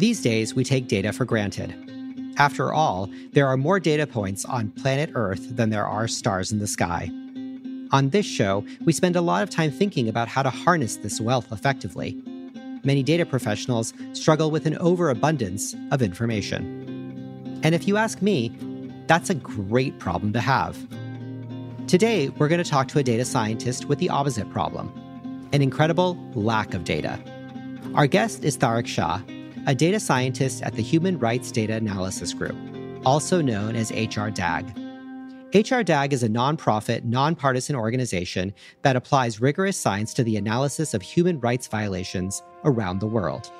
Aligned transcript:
These 0.00 0.22
days, 0.22 0.54
we 0.54 0.64
take 0.64 0.88
data 0.88 1.12
for 1.12 1.26
granted. 1.26 1.74
After 2.38 2.72
all, 2.72 3.10
there 3.32 3.46
are 3.46 3.58
more 3.58 3.78
data 3.78 4.06
points 4.06 4.46
on 4.46 4.70
planet 4.70 5.10
Earth 5.12 5.54
than 5.54 5.68
there 5.68 5.86
are 5.86 6.08
stars 6.08 6.50
in 6.50 6.58
the 6.58 6.66
sky. 6.66 7.10
On 7.92 8.08
this 8.08 8.24
show, 8.24 8.64
we 8.86 8.94
spend 8.94 9.14
a 9.14 9.20
lot 9.20 9.42
of 9.42 9.50
time 9.50 9.70
thinking 9.70 10.08
about 10.08 10.26
how 10.26 10.42
to 10.42 10.48
harness 10.48 10.96
this 10.96 11.20
wealth 11.20 11.52
effectively. 11.52 12.18
Many 12.82 13.02
data 13.02 13.26
professionals 13.26 13.92
struggle 14.14 14.50
with 14.50 14.64
an 14.64 14.78
overabundance 14.78 15.76
of 15.90 16.00
information. 16.00 17.60
And 17.62 17.74
if 17.74 17.86
you 17.86 17.98
ask 17.98 18.22
me, 18.22 18.56
that's 19.06 19.28
a 19.28 19.34
great 19.34 19.98
problem 19.98 20.32
to 20.32 20.40
have. 20.40 20.78
Today, 21.88 22.30
we're 22.38 22.48
going 22.48 22.64
to 22.64 22.70
talk 22.70 22.88
to 22.88 23.00
a 23.00 23.02
data 23.02 23.26
scientist 23.26 23.84
with 23.84 23.98
the 23.98 24.08
opposite 24.08 24.48
problem 24.50 24.94
an 25.52 25.60
incredible 25.60 26.16
lack 26.34 26.72
of 26.72 26.84
data. 26.84 27.22
Our 27.94 28.06
guest 28.06 28.44
is 28.44 28.56
Tarak 28.56 28.86
Shah, 28.86 29.20
a 29.66 29.74
data 29.74 30.00
scientist 30.00 30.62
at 30.62 30.74
the 30.74 30.82
Human 30.82 31.18
Rights 31.18 31.52
Data 31.52 31.74
Analysis 31.74 32.32
Group, 32.32 32.56
also 33.04 33.42
known 33.42 33.76
as 33.76 33.90
HRDAG. 33.90 34.74
HRDAG 35.52 36.12
is 36.12 36.22
a 36.22 36.28
nonprofit, 36.28 37.04
nonpartisan 37.04 37.76
organization 37.76 38.54
that 38.82 38.96
applies 38.96 39.40
rigorous 39.40 39.76
science 39.76 40.14
to 40.14 40.24
the 40.24 40.36
analysis 40.36 40.94
of 40.94 41.02
human 41.02 41.40
rights 41.40 41.66
violations 41.66 42.42
around 42.64 43.00
the 43.00 43.06
world. 43.06 43.50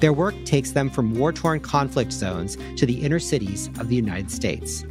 Their 0.00 0.12
work 0.12 0.34
takes 0.44 0.72
them 0.72 0.90
from 0.90 1.14
war 1.14 1.32
torn 1.32 1.60
conflict 1.60 2.12
zones 2.12 2.56
to 2.76 2.84
the 2.84 3.00
inner 3.02 3.18
cities 3.18 3.68
of 3.78 3.88
the 3.88 3.96
United 3.96 4.30
States. 4.30 4.84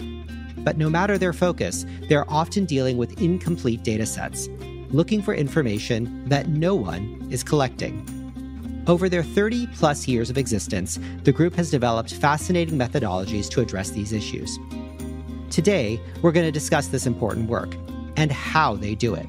But 0.58 0.78
no 0.78 0.90
matter 0.90 1.18
their 1.18 1.34
focus, 1.34 1.86
they're 2.08 2.30
often 2.32 2.66
dealing 2.66 2.98
with 2.98 3.22
incomplete 3.22 3.84
data 3.84 4.06
sets, 4.06 4.48
looking 4.90 5.22
for 5.22 5.34
information 5.34 6.28
that 6.30 6.48
no 6.48 6.74
one 6.74 7.28
is 7.30 7.44
collecting. 7.44 8.21
Over 8.88 9.10
their 9.10 9.24
30 9.24 9.68
plus 9.68 10.08
years 10.08 10.30
of 10.30 10.38
existence, 10.38 11.00
the 11.24 11.32
group 11.32 11.56
has 11.56 11.70
developed 11.70 12.16
fascinating 12.16 12.80
methodologies 12.80 13.50
to 13.52 13.62
address 13.62 13.92
these 13.92 14.12
issues. 14.12 14.58
Today, 15.52 16.00
we're 16.22 16.32
going 16.32 16.48
to 16.48 16.52
discuss 16.52 16.88
this 16.88 17.06
important 17.06 17.48
work 17.48 17.76
and 18.18 18.32
how 18.32 18.76
they 18.76 18.96
do 18.96 19.14
it. 19.14 19.28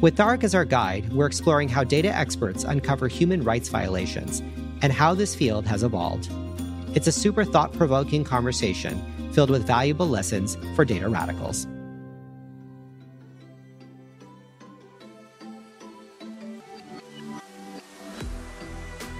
With 0.00 0.16
Tarak 0.16 0.44
as 0.44 0.54
our 0.54 0.64
guide, 0.64 1.12
we're 1.12 1.26
exploring 1.26 1.68
how 1.68 1.82
data 1.82 2.14
experts 2.14 2.62
uncover 2.62 3.08
human 3.08 3.42
rights 3.42 3.68
violations 3.68 4.40
and 4.82 4.92
how 4.92 5.14
this 5.14 5.34
field 5.34 5.66
has 5.66 5.82
evolved. 5.82 6.30
It's 6.94 7.08
a 7.08 7.12
super 7.12 7.44
thought 7.44 7.72
provoking 7.72 8.22
conversation 8.22 9.02
filled 9.32 9.50
with 9.50 9.66
valuable 9.66 10.06
lessons 10.06 10.56
for 10.76 10.84
data 10.84 11.08
radicals. 11.08 11.66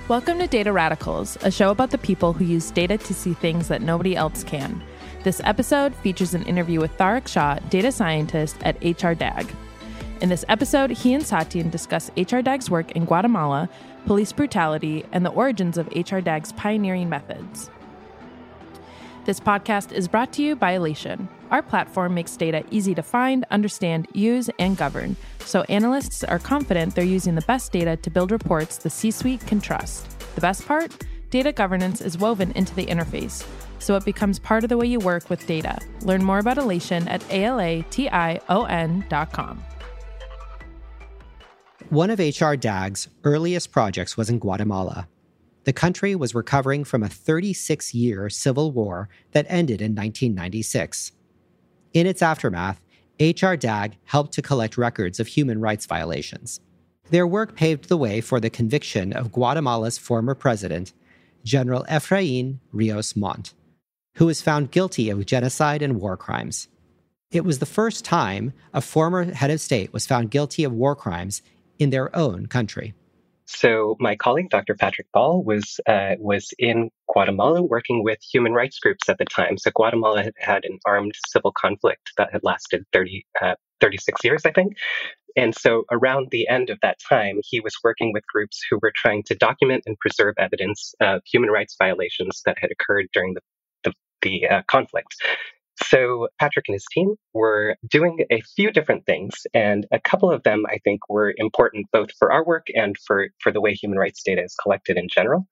Welcome 0.09 0.39
to 0.39 0.47
Data 0.47 0.73
Radicals, 0.73 1.37
a 1.43 1.51
show 1.51 1.73
about 1.73 1.91
the 1.91 1.99
people 1.99 2.33
who 2.33 2.45
use 2.45 2.71
data 2.71 2.97
to 2.97 3.13
see 3.13 3.35
things 3.35 3.67
that 3.67 3.83
nobody 3.83 4.15
else 4.15 4.45
can. 4.45 4.81
This 5.25 5.41
episode 5.43 5.97
features 5.97 6.33
an 6.33 6.45
interview 6.45 6.79
with 6.79 6.97
Tarak 6.97 7.27
Shah, 7.27 7.59
data 7.71 7.91
scientist 7.91 8.57
at 8.63 8.81
HRDAG. 8.83 9.53
In 10.21 10.29
this 10.29 10.45
episode, 10.49 10.93
he 10.93 11.13
and 11.13 11.25
Satyen 11.25 11.73
discuss 11.73 12.11
HRDAG's 12.11 12.71
work 12.71 12.93
in 12.93 13.05
Guatemala, 13.05 13.69
police 14.07 14.31
brutality, 14.31 15.05
and 15.11 15.27
the 15.27 15.31
origins 15.31 15.77
of 15.77 15.89
HRDAG's 15.89 16.53
pioneering 16.53 17.09
methods. 17.09 17.69
This 19.25 19.41
podcast 19.41 19.91
is 19.91 20.07
brought 20.07 20.33
to 20.35 20.43
you 20.43 20.55
by 20.55 20.79
Alation. 20.79 21.27
Our 21.51 21.63
platform 21.63 22.15
makes 22.15 22.37
data 22.37 22.63
easy 22.71 22.95
to 22.95 23.03
find, 23.03 23.45
understand, 23.51 24.07
use, 24.13 24.51
and 24.61 24.77
govern, 24.77 25.17
so 25.47 25.63
analysts 25.63 26.23
are 26.25 26.39
confident 26.39 26.95
they're 26.95 27.05
using 27.05 27.35
the 27.35 27.43
best 27.43 27.73
data 27.73 27.97
to 27.97 28.11
build 28.11 28.31
reports 28.31 28.77
the 28.77 28.91
C 28.91 29.11
suite 29.11 29.41
can 29.47 29.61
trust. 29.61 30.19
The 30.35 30.41
best 30.41 30.67
part? 30.67 30.93
Data 31.31 31.53
governance 31.53 32.01
is 32.01 32.19
woven 32.19 32.53
into 32.53 32.75
the 32.75 32.87
interface, 32.87 33.47
so 33.79 33.97
it 33.97 34.05
becomes 34.05 34.39
part 34.39 34.65
of 34.65 34.69
the 34.69 34.77
way 34.77 34.87
you 34.87 34.99
work 34.99 35.31
with 35.31 35.47
data. 35.47 35.79
Learn 36.03 36.23
more 36.23 36.41
about 36.41 36.59
Alation 36.59 37.09
at 37.09 37.23
alation.com. 37.29 38.45
One 41.91 42.11
of 42.11 42.19
HRDAG's 42.19 43.09
earliest 43.23 43.71
projects 43.71 44.17
was 44.17 44.29
in 44.29 44.41
Guatemala. 44.41 45.07
The 45.63 45.73
country 45.73 46.17
was 46.17 46.35
recovering 46.35 46.83
from 46.83 47.05
a 47.05 47.09
36 47.09 47.95
year 47.95 48.29
civil 48.29 48.73
war 48.73 49.09
that 49.33 49.47
ended 49.49 49.81
in 49.81 49.95
1996. 49.95 51.13
In 51.93 52.07
its 52.07 52.23
aftermath, 52.23 52.81
HRDAG 53.19 53.95
helped 54.05 54.33
to 54.35 54.43
collect 54.43 54.77
records 54.77 55.19
of 55.19 55.27
human 55.27 55.61
rights 55.61 55.87
violations. 55.87 56.61
Their 57.11 57.27
work 57.27 57.55
paved 57.55 57.89
the 57.89 57.97
way 57.97 58.21
for 58.21 58.41
the 58.41 58.51
conviction 58.51 59.13
of 59.13 59.33
Guatemala's 59.33 59.97
former 59.97 60.35
president, 60.35 60.93
General 61.45 61.85
Efrain 61.89 62.59
Rios 62.73 63.17
Montt, 63.17 63.55
who 64.17 64.27
was 64.27 64.43
found 64.43 64.71
guilty 64.71 65.09
of 65.09 65.25
genocide 65.25 65.83
and 65.83 66.01
war 66.01 66.17
crimes. 66.17 66.69
It 67.31 67.45
was 67.45 67.59
the 67.59 67.67
first 67.67 68.05
time 68.05 68.53
a 68.75 68.81
former 68.81 69.33
head 69.33 69.51
of 69.51 69.61
state 69.61 69.93
was 69.93 70.07
found 70.07 70.31
guilty 70.31 70.65
of 70.65 70.73
war 70.73 70.95
crimes 70.95 71.43
in 71.79 71.91
their 71.91 72.15
own 72.15 72.47
country. 72.47 72.95
So 73.47 73.97
my 74.01 74.17
colleague, 74.17 74.51
Dr. 74.51 74.75
Patrick 74.75 75.11
Ball, 75.13 75.43
was 75.43 75.81
uh, 75.87 76.15
was 76.19 76.53
in 76.59 76.91
Guatemala 77.13 77.63
working 77.63 78.03
with 78.03 78.19
human 78.21 78.53
rights 78.53 78.79
groups 78.79 79.09
at 79.09 79.19
the 79.19 79.25
time. 79.25 79.57
So 79.57 79.71
Guatemala 79.75 80.25
had 80.25 80.35
had 80.39 80.65
an 80.65 80.79
armed 80.85 81.15
civil 81.29 81.53
conflict 81.53 82.13
that 82.19 82.33
had 82.33 82.43
lasted 82.43 82.85
30, 82.93 83.25
uh, 83.41 83.55
36 83.81 84.25
years, 84.25 84.43
I 84.45 84.51
think. 84.51 84.77
And 85.37 85.55
so 85.55 85.85
around 85.93 86.29
the 86.31 86.49
end 86.49 86.71
of 86.71 86.79
that 86.83 86.99
time, 86.99 87.41
he 87.45 87.61
was 87.61 87.77
working 87.85 88.13
with 88.13 88.27
groups 88.27 88.61
who 88.69 88.79
were 88.83 88.93
trying 88.97 89.23
to 89.25 89.35
document 89.35 89.85
and 89.87 89.99
preserve 89.99 90.35
evidence 90.39 90.95
of 91.01 91.21
human 91.27 91.51
rights 91.51 91.77
violations 91.79 92.43
that 92.47 92.59
had 92.59 92.71
occurred 92.71 93.07
during 93.13 93.35
the, 93.35 93.41
the, 93.85 93.93
the 94.23 94.49
uh, 94.49 94.63
conflict. 94.67 95.15
So 95.83 96.29
Patrick 96.41 96.67
and 96.69 96.75
his 96.75 96.87
team 96.91 97.15
were 97.35 97.77
doing 97.89 98.25
a 98.31 98.41
few 98.55 98.71
different 98.71 99.05
things, 99.07 99.47
and 99.55 99.87
a 99.93 100.01
couple 100.01 100.31
of 100.31 100.43
them 100.43 100.65
I 100.69 100.79
think 100.85 101.09
were 101.09 101.35
important 101.37 101.87
both 101.93 102.11
for 102.19 102.33
our 102.33 102.45
work 102.45 102.67
and 102.75 102.97
for, 103.07 103.29
for 103.41 103.53
the 103.53 103.61
way 103.61 103.75
human 103.75 103.99
rights 103.99 104.23
data 104.25 104.43
is 104.43 104.55
collected 104.63 104.97
in 104.97 105.09
general. 105.09 105.47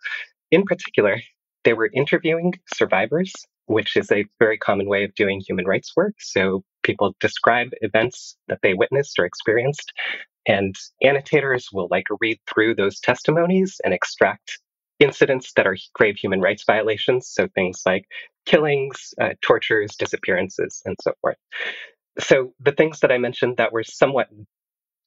In 0.51 0.65
particular, 0.65 1.21
they 1.65 1.75
were 1.75 1.91
interviewing 1.95 2.55
survivors, 2.75 3.33
which 3.67 3.97
is 3.97 4.11
a 4.11 4.25
very 4.39 4.59
common 4.59 4.89
way 4.89 5.05
of 5.05 5.15
doing 5.15 5.41
human 5.47 5.67
rights 5.67 5.93
work. 5.97 6.15
So 6.21 6.63
people 6.83 7.15
describe 7.21 7.69
events 7.81 8.37
that 8.49 8.61
they 8.63 8.75
witnessed 8.75 9.19
or 9.19 9.25
experienced, 9.25 9.93
and 10.47 10.75
annotators 11.03 11.69
will 11.73 11.89
like 11.91 12.07
read 12.21 12.39
through 12.53 12.75
those 12.75 13.01
testimonies 13.01 13.81
and 13.85 13.95
extract 13.95 14.59
incidents 15.01 15.53
that 15.57 15.67
are 15.67 15.77
grave 15.95 16.17
human 16.17 16.41
rights 16.41 16.65
violations. 16.67 17.29
So 17.29 17.49
things 17.55 17.83
like 17.85 18.05
killings, 18.47 19.15
uh, 19.21 19.31
tortures, 19.43 19.97
disappearances, 19.97 20.83
and 20.85 20.97
so 21.03 21.13
forth. 21.21 21.37
So 22.21 22.53
the 22.61 22.73
things 22.73 23.01
that 23.01 23.13
I 23.13 23.19
mentioned 23.19 23.57
that 23.57 23.73
were 23.73 23.85
somewhat 23.85 24.29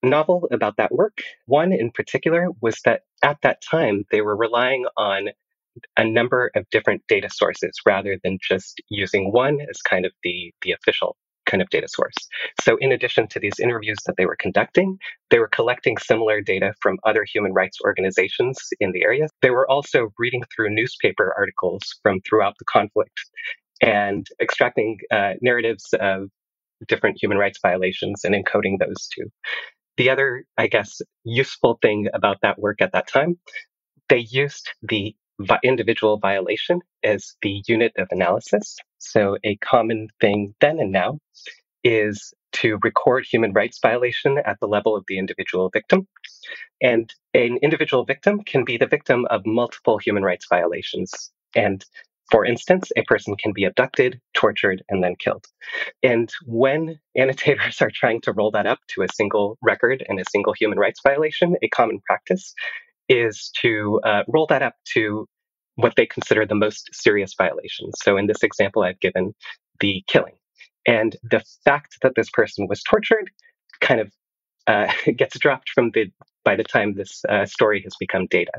novel 0.04 0.48
about 0.52 0.78
that 0.78 0.92
work, 0.92 1.20
one 1.46 1.72
in 1.74 1.92
particular 1.92 2.48
was 2.62 2.80
that 2.86 3.02
at 3.24 3.38
that 3.44 3.62
time 3.62 4.06
they 4.12 4.22
were 4.22 4.36
relying 4.36 4.86
on 4.98 5.30
a 5.98 6.06
number 6.06 6.52
of 6.56 6.70
different 6.72 7.04
data 7.08 7.30
sources 7.32 7.80
rather 7.86 8.18
than 8.24 8.38
just 8.42 8.82
using 8.90 9.32
one 9.32 9.60
as 9.62 9.82
kind 9.82 10.06
of 10.06 10.12
the, 10.24 10.54
the 10.64 10.72
official 10.72 11.16
kind 11.48 11.62
of 11.62 11.70
data 11.70 11.88
source. 11.90 12.14
So, 12.62 12.78
in 12.80 12.92
addition 12.92 13.28
to 13.30 13.40
these 13.40 13.60
interviews 13.60 13.98
that 14.06 14.16
they 14.18 14.26
were 14.26 14.36
conducting, 14.36 15.00
they 15.32 15.40
were 15.40 15.48
collecting 15.48 15.98
similar 15.98 16.42
data 16.42 16.74
from 16.82 17.00
other 17.04 17.26
human 17.26 17.54
rights 17.54 17.80
organizations 17.84 18.60
in 18.80 18.92
the 18.92 19.04
area. 19.04 19.28
They 19.42 19.50
were 19.50 19.70
also 19.70 20.10
reading 20.20 20.44
through 20.56 20.76
newspaper 20.76 21.34
articles 21.36 21.82
from 22.04 22.22
throughout 22.22 22.56
the 22.60 22.66
conflict 22.66 23.20
and 23.82 24.28
extracting 24.42 24.98
uh, 25.12 25.34
narratives 25.42 25.94
of 26.00 26.30
different 26.88 27.18
human 27.22 27.38
rights 27.38 27.60
violations 27.62 28.24
and 28.24 28.36
encoding 28.36 28.78
those 28.80 29.08
too. 29.16 29.26
The 29.98 30.10
other, 30.12 30.46
I 30.58 30.68
guess, 30.68 31.02
useful 31.24 31.80
thing 31.82 32.08
about 32.14 32.38
that 32.44 32.60
work 32.60 32.82
at 32.82 32.92
that 32.94 33.08
time, 33.08 33.40
they 34.10 34.20
used 34.30 34.70
the 34.84 35.16
individual 35.64 36.18
violation 36.18 36.82
as 37.04 37.36
the 37.42 37.62
unit 37.68 37.94
of 37.98 38.08
analysis. 38.12 38.78
So, 39.00 39.38
a 39.44 39.56
common 39.58 40.08
thing 40.20 40.54
then 40.62 40.80
and 40.80 40.92
now 40.92 41.20
is 41.84 42.34
to 42.54 42.80
record 42.84 43.26
human 43.26 43.54
rights 43.54 43.80
violation 43.82 44.38
at 44.46 44.60
the 44.60 44.68
level 44.68 44.96
of 44.96 45.04
the 45.08 45.18
individual 45.18 45.70
victim. 45.70 46.08
And 46.82 47.14
an 47.34 47.58
individual 47.62 48.06
victim 48.06 48.44
can 48.44 48.64
be 48.64 48.78
the 48.78 48.88
victim 48.88 49.26
of 49.30 49.46
multiple 49.46 49.98
human 49.98 50.24
rights 50.24 50.46
violations. 50.50 51.32
And 51.56 51.84
for 52.30 52.46
instance, 52.46 52.92
a 52.98 53.04
person 53.04 53.36
can 53.38 53.54
be 53.54 53.64
abducted, 53.64 54.20
tortured, 54.34 54.84
and 54.90 55.04
then 55.04 55.16
killed. 55.18 55.46
And 56.04 56.30
when 56.46 57.00
annotators 57.16 57.82
are 57.82 57.92
trying 57.94 58.22
to 58.22 58.34
roll 58.34 58.52
that 58.52 58.68
up 58.68 58.80
to 58.90 59.04
a 59.04 59.08
single 59.14 59.58
record 59.62 60.06
and 60.08 60.20
a 60.20 60.26
single 60.30 60.54
human 60.54 60.78
rights 60.78 61.00
violation, 61.04 61.56
a 61.62 61.70
common 61.70 62.02
practice 62.06 62.54
is 63.08 63.52
to 63.62 64.02
uh, 64.04 64.24
roll 64.28 64.48
that 64.48 64.62
up 64.62 64.76
to 64.94 65.28
what 65.76 65.96
they 65.96 66.06
consider 66.06 66.46
the 66.46 66.56
most 66.56 66.90
serious 66.92 67.34
violations. 67.38 67.94
So 68.02 68.18
in 68.18 68.28
this 68.28 68.44
example, 68.44 68.84
I've 68.84 69.00
given 69.00 69.34
the 69.80 70.04
killing. 70.08 70.34
And 70.88 71.16
the 71.22 71.44
fact 71.66 71.98
that 72.02 72.14
this 72.16 72.30
person 72.30 72.66
was 72.68 72.82
tortured 72.82 73.30
kind 73.82 74.00
of 74.00 74.12
uh, 74.66 74.92
gets 75.16 75.38
dropped 75.38 75.70
from 75.70 75.92
the 75.94 76.06
by 76.44 76.56
the 76.56 76.64
time 76.64 76.94
this 76.94 77.24
uh, 77.28 77.46
story 77.46 77.82
has 77.84 77.94
become 78.00 78.26
data. 78.28 78.54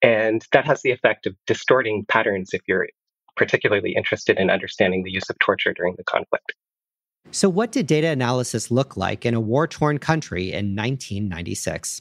And 0.00 0.42
that 0.52 0.64
has 0.64 0.80
the 0.82 0.92
effect 0.92 1.26
of 1.26 1.34
distorting 1.46 2.06
patterns 2.08 2.50
if 2.52 2.62
you're 2.66 2.88
particularly 3.36 3.94
interested 3.94 4.38
in 4.38 4.48
understanding 4.50 5.02
the 5.02 5.10
use 5.10 5.28
of 5.28 5.38
torture 5.38 5.74
during 5.74 5.94
the 5.96 6.04
conflict. 6.04 6.54
So, 7.30 7.48
what 7.48 7.72
did 7.72 7.86
data 7.86 8.08
analysis 8.08 8.70
look 8.70 8.96
like 8.96 9.26
in 9.26 9.34
a 9.34 9.40
war 9.40 9.66
torn 9.66 9.98
country 9.98 10.44
in 10.44 10.74
1996? 10.74 12.00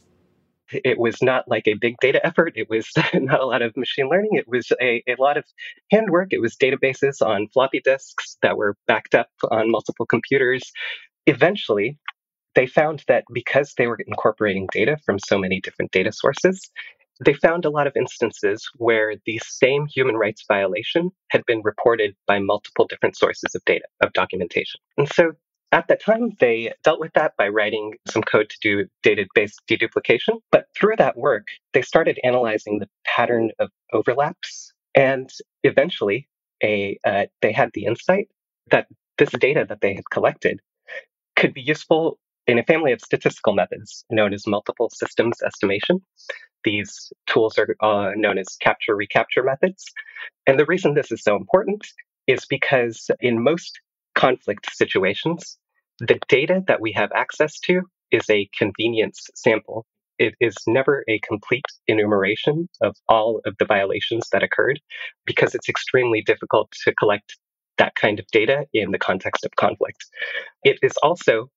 It 0.71 0.97
was 0.97 1.21
not 1.21 1.47
like 1.47 1.67
a 1.67 1.75
big 1.75 1.95
data 2.01 2.25
effort. 2.25 2.53
It 2.55 2.69
was 2.69 2.89
not 3.13 3.39
a 3.39 3.45
lot 3.45 3.61
of 3.61 3.75
machine 3.77 4.09
learning. 4.09 4.31
It 4.33 4.47
was 4.47 4.71
a, 4.81 5.03
a 5.07 5.15
lot 5.19 5.37
of 5.37 5.45
handwork. 5.91 6.29
It 6.31 6.41
was 6.41 6.55
databases 6.55 7.25
on 7.25 7.47
floppy 7.49 7.81
disks 7.83 8.37
that 8.41 8.57
were 8.57 8.75
backed 8.87 9.15
up 9.15 9.29
on 9.49 9.71
multiple 9.71 10.05
computers. 10.05 10.71
Eventually, 11.25 11.97
they 12.55 12.65
found 12.65 13.03
that 13.07 13.23
because 13.33 13.73
they 13.77 13.87
were 13.87 13.99
incorporating 14.07 14.67
data 14.71 14.97
from 15.05 15.19
so 15.19 15.37
many 15.37 15.61
different 15.61 15.91
data 15.91 16.11
sources, 16.11 16.71
they 17.23 17.33
found 17.33 17.65
a 17.65 17.69
lot 17.69 17.87
of 17.87 17.95
instances 17.95 18.69
where 18.77 19.15
the 19.25 19.39
same 19.45 19.87
human 19.87 20.15
rights 20.15 20.43
violation 20.47 21.11
had 21.29 21.45
been 21.45 21.61
reported 21.63 22.15
by 22.27 22.39
multiple 22.39 22.85
different 22.87 23.17
sources 23.17 23.55
of 23.55 23.63
data, 23.65 23.85
of 24.01 24.13
documentation. 24.13 24.79
And 24.97 25.09
so 25.09 25.33
at 25.71 25.87
that 25.89 26.01
time, 26.01 26.31
they 26.39 26.73
dealt 26.83 26.99
with 26.99 27.13
that 27.13 27.33
by 27.37 27.49
writing 27.49 27.93
some 28.07 28.23
code 28.23 28.49
to 28.49 28.57
do 28.61 28.85
database 29.03 29.53
deduplication. 29.69 30.39
But 30.51 30.67
through 30.75 30.95
that 30.97 31.17
work, 31.17 31.47
they 31.73 31.81
started 31.81 32.19
analyzing 32.23 32.79
the 32.79 32.87
pattern 33.05 33.51
of 33.59 33.69
overlaps. 33.91 34.71
And 34.95 35.29
eventually, 35.63 36.27
a, 36.63 36.97
uh, 37.05 37.25
they 37.41 37.51
had 37.51 37.71
the 37.73 37.85
insight 37.85 38.29
that 38.71 38.87
this 39.17 39.29
data 39.31 39.65
that 39.67 39.81
they 39.81 39.93
had 39.93 40.09
collected 40.09 40.59
could 41.35 41.53
be 41.53 41.61
useful 41.61 42.17
in 42.47 42.57
a 42.57 42.63
family 42.63 42.93
of 42.93 43.01
statistical 43.01 43.53
methods 43.53 44.05
known 44.09 44.33
as 44.33 44.47
multiple 44.47 44.89
systems 44.89 45.41
estimation. 45.43 46.01
These 46.63 47.11
tools 47.27 47.57
are 47.57 47.75
uh, 47.81 48.11
known 48.15 48.37
as 48.37 48.47
capture 48.61 48.95
recapture 48.95 49.43
methods. 49.43 49.85
And 50.47 50.57
the 50.57 50.65
reason 50.65 50.93
this 50.93 51.11
is 51.11 51.23
so 51.23 51.35
important 51.35 51.85
is 52.25 52.45
because 52.45 53.09
in 53.19 53.43
most 53.43 53.79
conflict 54.17 54.67
situations, 54.75 55.57
the 55.99 56.19
data 56.27 56.63
that 56.67 56.81
we 56.81 56.91
have 56.91 57.11
access 57.15 57.59
to 57.61 57.83
is 58.11 58.29
a 58.29 58.49
convenience 58.57 59.29
sample. 59.35 59.85
It 60.19 60.33
is 60.39 60.55
never 60.65 61.03
a 61.07 61.19
complete 61.19 61.65
enumeration 61.87 62.67
of 62.81 62.95
all 63.07 63.41
of 63.45 63.55
the 63.59 63.65
violations 63.65 64.27
that 64.31 64.43
occurred 64.43 64.79
because 65.25 65.53
it's 65.53 65.69
extremely 65.69 66.21
difficult 66.23 66.71
to 66.83 66.93
collect 66.95 67.37
that 67.77 67.93
kind 67.93 68.19
of 68.19 68.25
data 68.31 68.65
in 68.73 68.91
the 68.91 68.97
context 68.97 69.45
of 69.45 69.51
conflict. 69.55 70.03
It 70.63 70.79
is 70.81 70.93
also 71.03 71.49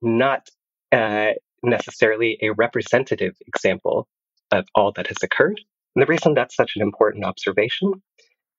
not 0.00 0.48
uh, 0.92 1.32
necessarily 1.64 2.38
a 2.40 2.50
representative 2.50 3.34
example 3.48 4.06
of 4.52 4.66
all 4.76 4.92
that 4.92 5.08
has 5.08 5.16
occurred. 5.24 5.60
And 5.96 6.02
the 6.02 6.06
reason 6.06 6.34
that's 6.34 6.54
such 6.54 6.72
an 6.76 6.82
important 6.82 7.24
observation 7.24 7.94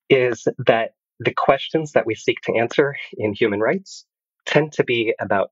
is 0.09 0.45
that 0.65 0.91
the 1.19 1.33
questions 1.35 1.91
that 1.93 2.05
we 2.05 2.15
seek 2.15 2.41
to 2.41 2.55
answer 2.55 2.95
in 3.17 3.33
human 3.33 3.59
rights 3.59 4.05
tend 4.45 4.73
to 4.73 4.83
be 4.83 5.13
about 5.19 5.51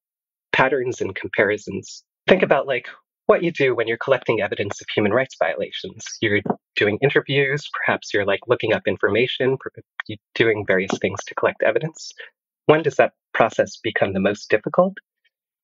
patterns 0.52 1.02
and 1.02 1.16
comparisons. 1.16 2.04
Think 2.28 2.44
about 2.44 2.68
like 2.68 2.88
what 3.26 3.44
you 3.44 3.52
do 3.52 3.76
when 3.76 3.88
you're 3.88 3.98
collecting 3.98 4.42
evidence 4.42 4.82
of 4.82 4.88
human 4.94 5.14
rights 5.14 5.36
violations. 5.40 6.06
You're 6.22 6.42
doing 6.76 6.98
interviews, 7.02 7.70
perhaps 7.86 8.14
you're 8.14 8.26
like 8.26 8.42
looking 8.48 8.74
up 8.74 8.84
information, 8.88 9.58
doing 10.36 10.66
various 10.68 10.92
things 11.00 11.20
to 11.28 11.36
collect 11.36 11.64
evidence. 11.64 12.12
When 12.66 12.84
does 12.84 12.96
that 12.96 13.14
process 13.34 13.78
become 13.78 14.14
the 14.14 14.20
most 14.20 14.50
difficult? 14.50 14.94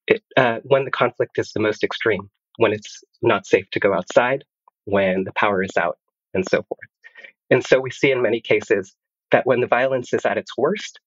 It, 0.07 0.23
uh, 0.37 0.59
when 0.63 0.85
the 0.85 0.91
conflict 0.91 1.37
is 1.37 1.51
the 1.51 1.59
most 1.59 1.83
extreme, 1.83 2.29
when 2.57 2.73
it's 2.73 3.03
not 3.21 3.45
safe 3.45 3.69
to 3.71 3.79
go 3.79 3.93
outside, 3.93 4.43
when 4.85 5.23
the 5.23 5.33
power 5.33 5.61
is 5.61 5.77
out, 5.77 5.97
and 6.33 6.45
so 6.49 6.63
forth. 6.63 6.79
And 7.51 7.63
so 7.63 7.79
we 7.79 7.91
see 7.91 8.11
in 8.11 8.21
many 8.21 8.41
cases 8.41 8.95
that 9.31 9.45
when 9.45 9.61
the 9.61 9.67
violence 9.67 10.13
is 10.13 10.25
at 10.25 10.37
its 10.37 10.57
worst, 10.57 10.99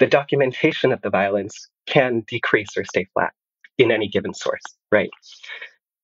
the 0.00 0.06
documentation 0.06 0.92
of 0.92 1.00
the 1.02 1.10
violence 1.10 1.68
can 1.86 2.22
decrease 2.26 2.76
or 2.76 2.84
stay 2.84 3.06
flat 3.12 3.32
in 3.78 3.90
any 3.90 4.08
given 4.08 4.34
source, 4.34 4.62
right? 4.90 5.10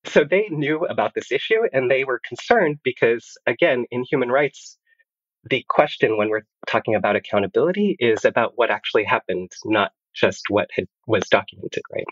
So 0.05 0.25
they 0.25 0.49
knew 0.51 0.85
about 0.87 1.13
this 1.15 1.31
issue 1.31 1.63
and 1.73 1.91
they 1.91 2.05
were 2.05 2.21
concerned 2.27 2.79
because, 2.83 3.37
again, 3.47 3.85
in 3.91 4.05
human 4.09 4.31
rights, 4.31 4.79
the 5.49 5.65
question 5.69 6.17
when 6.17 6.29
we're 6.29 6.47
talking 6.67 6.95
about 6.95 7.17
accountability 7.17 7.97
is 7.99 8.25
about 8.25 8.53
what 8.57 8.71
actually 8.71 9.05
happened, 9.05 9.51
not 9.65 9.93
just 10.15 10.47
what 10.49 10.69
had, 10.73 10.87
was 11.07 11.25
documented, 11.31 11.83
right? 11.93 12.05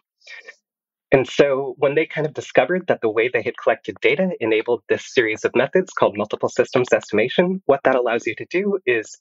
And 1.11 1.27
so 1.27 1.75
when 1.79 1.95
they 1.95 2.05
kind 2.05 2.27
of 2.27 2.35
discovered 2.35 2.87
that 2.89 3.01
the 3.01 3.09
way 3.09 3.29
they 3.29 3.43
had 3.43 3.57
collected 3.57 3.97
data 4.03 4.31
enabled 4.41 4.83
this 4.89 5.13
series 5.15 5.45
of 5.45 5.53
methods 5.55 5.91
called 5.93 6.19
multiple 6.19 6.51
systems 6.51 6.89
estimation, 6.93 7.63
what 7.65 7.81
that 7.85 7.95
allows 7.95 8.27
you 8.27 8.35
to 8.35 8.47
do 8.51 8.79
is 8.85 9.17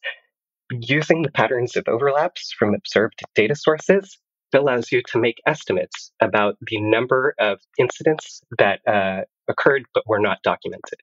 using 0.69 1.21
the 1.21 1.31
patterns 1.31 1.77
of 1.77 1.87
overlaps 1.87 2.53
from 2.57 2.75
observed 2.75 3.21
data 3.35 3.55
sources 3.55 4.17
it 4.53 4.57
allows 4.57 4.91
you 4.91 5.01
to 5.11 5.19
make 5.19 5.41
estimates 5.45 6.11
about 6.21 6.57
the 6.61 6.79
number 6.79 7.35
of 7.39 7.59
incidents 7.77 8.41
that 8.57 8.79
uh, 8.87 9.21
occurred 9.47 9.83
but 9.93 10.07
were 10.07 10.19
not 10.19 10.41
documented. 10.43 10.99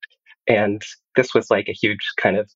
And 0.46 0.82
this 1.16 1.34
was 1.34 1.50
like 1.50 1.68
a 1.68 1.72
huge 1.72 2.12
kind 2.16 2.36
of 2.36 2.50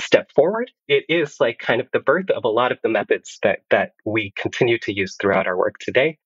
step 0.00 0.30
forward. 0.34 0.70
It 0.88 1.04
is 1.08 1.36
like 1.40 1.58
kind 1.58 1.80
of 1.80 1.88
the 1.92 2.00
birth 2.00 2.30
of 2.30 2.44
a 2.44 2.48
lot 2.48 2.72
of 2.72 2.78
the 2.82 2.88
methods 2.88 3.38
that 3.42 3.60
that 3.70 3.92
we 4.04 4.32
continue 4.36 4.78
to 4.80 4.92
use 4.92 5.16
throughout 5.20 5.46
our 5.46 5.56
work 5.56 5.76
today 5.80 6.18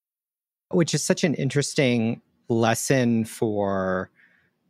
which 0.71 0.95
is 0.95 1.03
such 1.03 1.25
an 1.25 1.35
interesting 1.35 2.21
lesson 2.49 3.25
for 3.25 4.11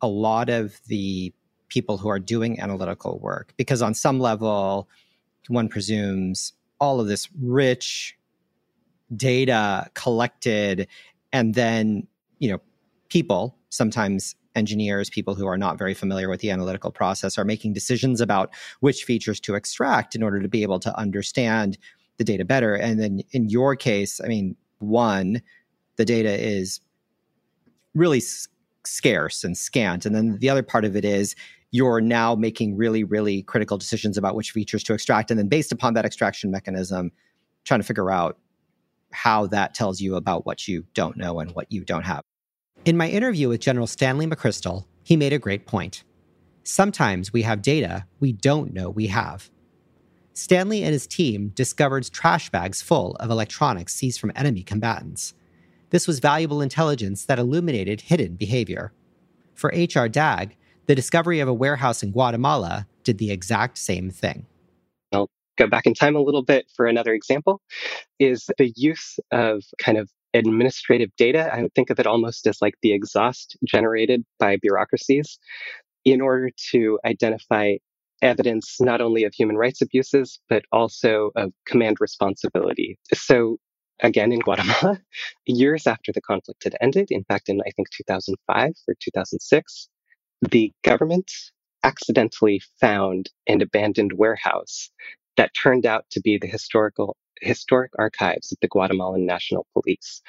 a 0.00 0.08
lot 0.08 0.48
of 0.48 0.80
the 0.86 1.32
people 1.68 1.98
who 1.98 2.08
are 2.08 2.18
doing 2.18 2.60
analytical 2.60 3.18
work 3.18 3.52
because 3.56 3.82
on 3.82 3.94
some 3.94 4.18
level 4.18 4.88
one 5.48 5.68
presumes 5.68 6.52
all 6.80 7.00
of 7.00 7.08
this 7.08 7.28
rich 7.40 8.16
data 9.14 9.88
collected 9.94 10.86
and 11.32 11.54
then 11.54 12.06
you 12.38 12.50
know 12.50 12.60
people 13.08 13.56
sometimes 13.68 14.34
engineers 14.54 15.10
people 15.10 15.34
who 15.34 15.46
are 15.46 15.58
not 15.58 15.78
very 15.78 15.94
familiar 15.94 16.28
with 16.28 16.40
the 16.40 16.50
analytical 16.50 16.90
process 16.90 17.38
are 17.38 17.44
making 17.44 17.72
decisions 17.72 18.20
about 18.20 18.50
which 18.80 19.04
features 19.04 19.38
to 19.40 19.54
extract 19.54 20.14
in 20.14 20.22
order 20.22 20.40
to 20.40 20.48
be 20.48 20.62
able 20.62 20.80
to 20.80 20.96
understand 20.98 21.78
the 22.16 22.24
data 22.24 22.44
better. 22.44 22.74
And 22.74 23.00
then 23.00 23.20
in 23.30 23.48
your 23.48 23.76
case 23.76 24.20
i 24.22 24.26
mean 24.26 24.56
one 24.80 25.40
the 25.98 26.06
data 26.06 26.32
is 26.32 26.80
really 27.94 28.18
s- 28.18 28.48
scarce 28.86 29.44
and 29.44 29.58
scant. 29.58 30.06
And 30.06 30.14
then 30.14 30.38
the 30.38 30.48
other 30.48 30.62
part 30.62 30.86
of 30.86 30.96
it 30.96 31.04
is 31.04 31.34
you're 31.70 32.00
now 32.00 32.34
making 32.34 32.76
really, 32.76 33.04
really 33.04 33.42
critical 33.42 33.76
decisions 33.76 34.16
about 34.16 34.34
which 34.34 34.52
features 34.52 34.82
to 34.84 34.94
extract. 34.94 35.30
And 35.30 35.38
then 35.38 35.48
based 35.48 35.72
upon 35.72 35.92
that 35.94 36.06
extraction 36.06 36.50
mechanism, 36.50 37.12
trying 37.64 37.80
to 37.80 37.86
figure 37.86 38.10
out 38.10 38.38
how 39.12 39.46
that 39.48 39.74
tells 39.74 40.00
you 40.00 40.16
about 40.16 40.46
what 40.46 40.66
you 40.66 40.84
don't 40.94 41.16
know 41.16 41.40
and 41.40 41.50
what 41.52 41.70
you 41.70 41.84
don't 41.84 42.04
have. 42.04 42.22
In 42.84 42.96
my 42.96 43.08
interview 43.08 43.48
with 43.48 43.60
General 43.60 43.86
Stanley 43.86 44.26
McChrystal, 44.26 44.84
he 45.02 45.16
made 45.16 45.32
a 45.32 45.38
great 45.38 45.66
point. 45.66 46.04
Sometimes 46.64 47.32
we 47.32 47.42
have 47.42 47.62
data 47.62 48.04
we 48.20 48.32
don't 48.32 48.72
know 48.72 48.90
we 48.90 49.08
have. 49.08 49.50
Stanley 50.34 50.84
and 50.84 50.92
his 50.92 51.06
team 51.06 51.48
discovered 51.48 52.08
trash 52.12 52.48
bags 52.50 52.80
full 52.80 53.16
of 53.16 53.30
electronics 53.30 53.94
seized 53.94 54.20
from 54.20 54.32
enemy 54.36 54.62
combatants. 54.62 55.34
This 55.90 56.06
was 56.06 56.20
valuable 56.20 56.60
intelligence 56.60 57.24
that 57.26 57.38
illuminated 57.38 58.02
hidden 58.02 58.36
behavior. 58.36 58.92
For 59.54 59.70
HRDAG, 59.72 60.52
the 60.86 60.94
discovery 60.94 61.40
of 61.40 61.48
a 61.48 61.54
warehouse 61.54 62.02
in 62.02 62.12
Guatemala 62.12 62.86
did 63.04 63.18
the 63.18 63.30
exact 63.30 63.78
same 63.78 64.10
thing. 64.10 64.46
I'll 65.12 65.30
go 65.56 65.66
back 65.66 65.86
in 65.86 65.94
time 65.94 66.16
a 66.16 66.20
little 66.20 66.42
bit 66.42 66.66
for 66.76 66.86
another 66.86 67.12
example 67.12 67.60
is 68.18 68.48
the 68.58 68.72
use 68.76 69.18
of 69.32 69.64
kind 69.78 69.98
of 69.98 70.10
administrative 70.34 71.10
data. 71.16 71.52
I 71.52 71.62
would 71.62 71.74
think 71.74 71.90
of 71.90 71.98
it 71.98 72.06
almost 72.06 72.46
as 72.46 72.60
like 72.60 72.74
the 72.82 72.92
exhaust 72.92 73.56
generated 73.64 74.24
by 74.38 74.56
bureaucracies 74.56 75.38
in 76.04 76.20
order 76.20 76.50
to 76.70 76.98
identify 77.04 77.76
evidence 78.20 78.76
not 78.80 79.00
only 79.00 79.24
of 79.24 79.32
human 79.32 79.56
rights 79.56 79.80
abuses, 79.80 80.38
but 80.48 80.64
also 80.72 81.30
of 81.36 81.52
command 81.66 81.96
responsibility. 82.00 82.98
So 83.14 83.58
again 84.00 84.32
in 84.32 84.40
Guatemala, 84.40 85.00
years 85.46 85.86
after 85.86 86.12
the 86.12 86.20
conflict 86.20 86.64
had 86.64 86.76
ended, 86.80 87.10
in 87.10 87.24
fact, 87.24 87.48
in 87.48 87.60
I 87.60 87.70
think 87.70 87.90
2005 87.90 88.72
or 88.88 88.94
2006, 89.00 89.88
the 90.50 90.72
government 90.84 91.30
accidentally 91.84 92.60
found 92.80 93.30
an 93.46 93.62
abandoned 93.62 94.12
warehouse 94.14 94.90
that 95.36 95.52
turned 95.60 95.86
out 95.86 96.04
to 96.10 96.20
be 96.20 96.38
the 96.38 96.46
historical 96.46 97.16
historic 97.40 97.92
archives 97.98 98.50
of 98.50 98.58
the 98.60 98.68
Guatemalan 98.68 99.24
National 99.24 99.66
Police. 99.72 100.22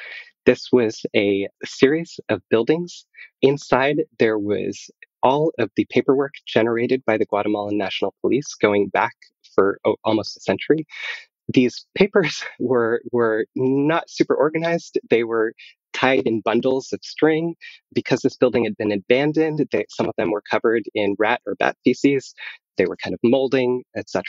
This 0.45 0.69
was 0.71 1.05
a 1.15 1.47
series 1.65 2.19
of 2.29 2.41
buildings. 2.49 3.05
Inside 3.41 4.03
there 4.19 4.38
was 4.38 4.91
all 5.21 5.51
of 5.59 5.69
the 5.75 5.85
paperwork 5.89 6.33
generated 6.45 7.03
by 7.05 7.17
the 7.17 7.25
Guatemalan 7.25 7.77
National 7.77 8.13
Police 8.21 8.53
going 8.53 8.88
back 8.88 9.15
for 9.53 9.79
oh, 9.85 9.95
almost 10.03 10.38
a 10.38 10.39
century 10.39 10.85
these 11.50 11.86
papers 11.96 12.44
were 12.60 13.01
were 13.12 13.46
not 13.56 14.10
super 14.10 14.36
organized. 14.36 15.00
They 15.10 15.24
were 15.24 15.53
tied 15.94 16.27
in 16.27 16.41
bundles 16.41 16.94
of 16.94 17.00
string. 17.03 17.56
Because 17.94 18.22
this 18.22 18.38
building 18.38 18.63
had 18.63 18.77
been 18.77 18.91
abandoned, 18.91 19.68
they, 19.72 19.86
some 19.89 20.08
of 20.08 20.15
them 20.18 20.32
were 20.32 20.44
covered 20.50 20.84
in 20.94 21.15
rat 21.20 21.41
or 21.46 21.56
bat 21.56 21.75
feces. 21.84 22.34
They 22.77 22.86
were 22.86 22.98
kind 22.98 23.13
of 23.13 23.20
molding, 23.24 23.84
etc. 23.98 24.24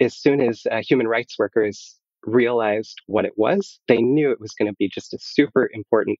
As 0.00 0.16
soon 0.16 0.40
as 0.40 0.62
uh, 0.70 0.80
human 0.86 1.06
rights 1.08 1.38
workers 1.38 1.98
realized 2.24 3.00
what 3.06 3.24
it 3.24 3.32
was, 3.36 3.80
they 3.88 4.00
knew 4.00 4.30
it 4.30 4.40
was 4.40 4.52
going 4.52 4.70
to 4.70 4.76
be 4.78 4.88
just 4.88 5.12
a 5.12 5.18
super 5.20 5.68
important 5.72 6.18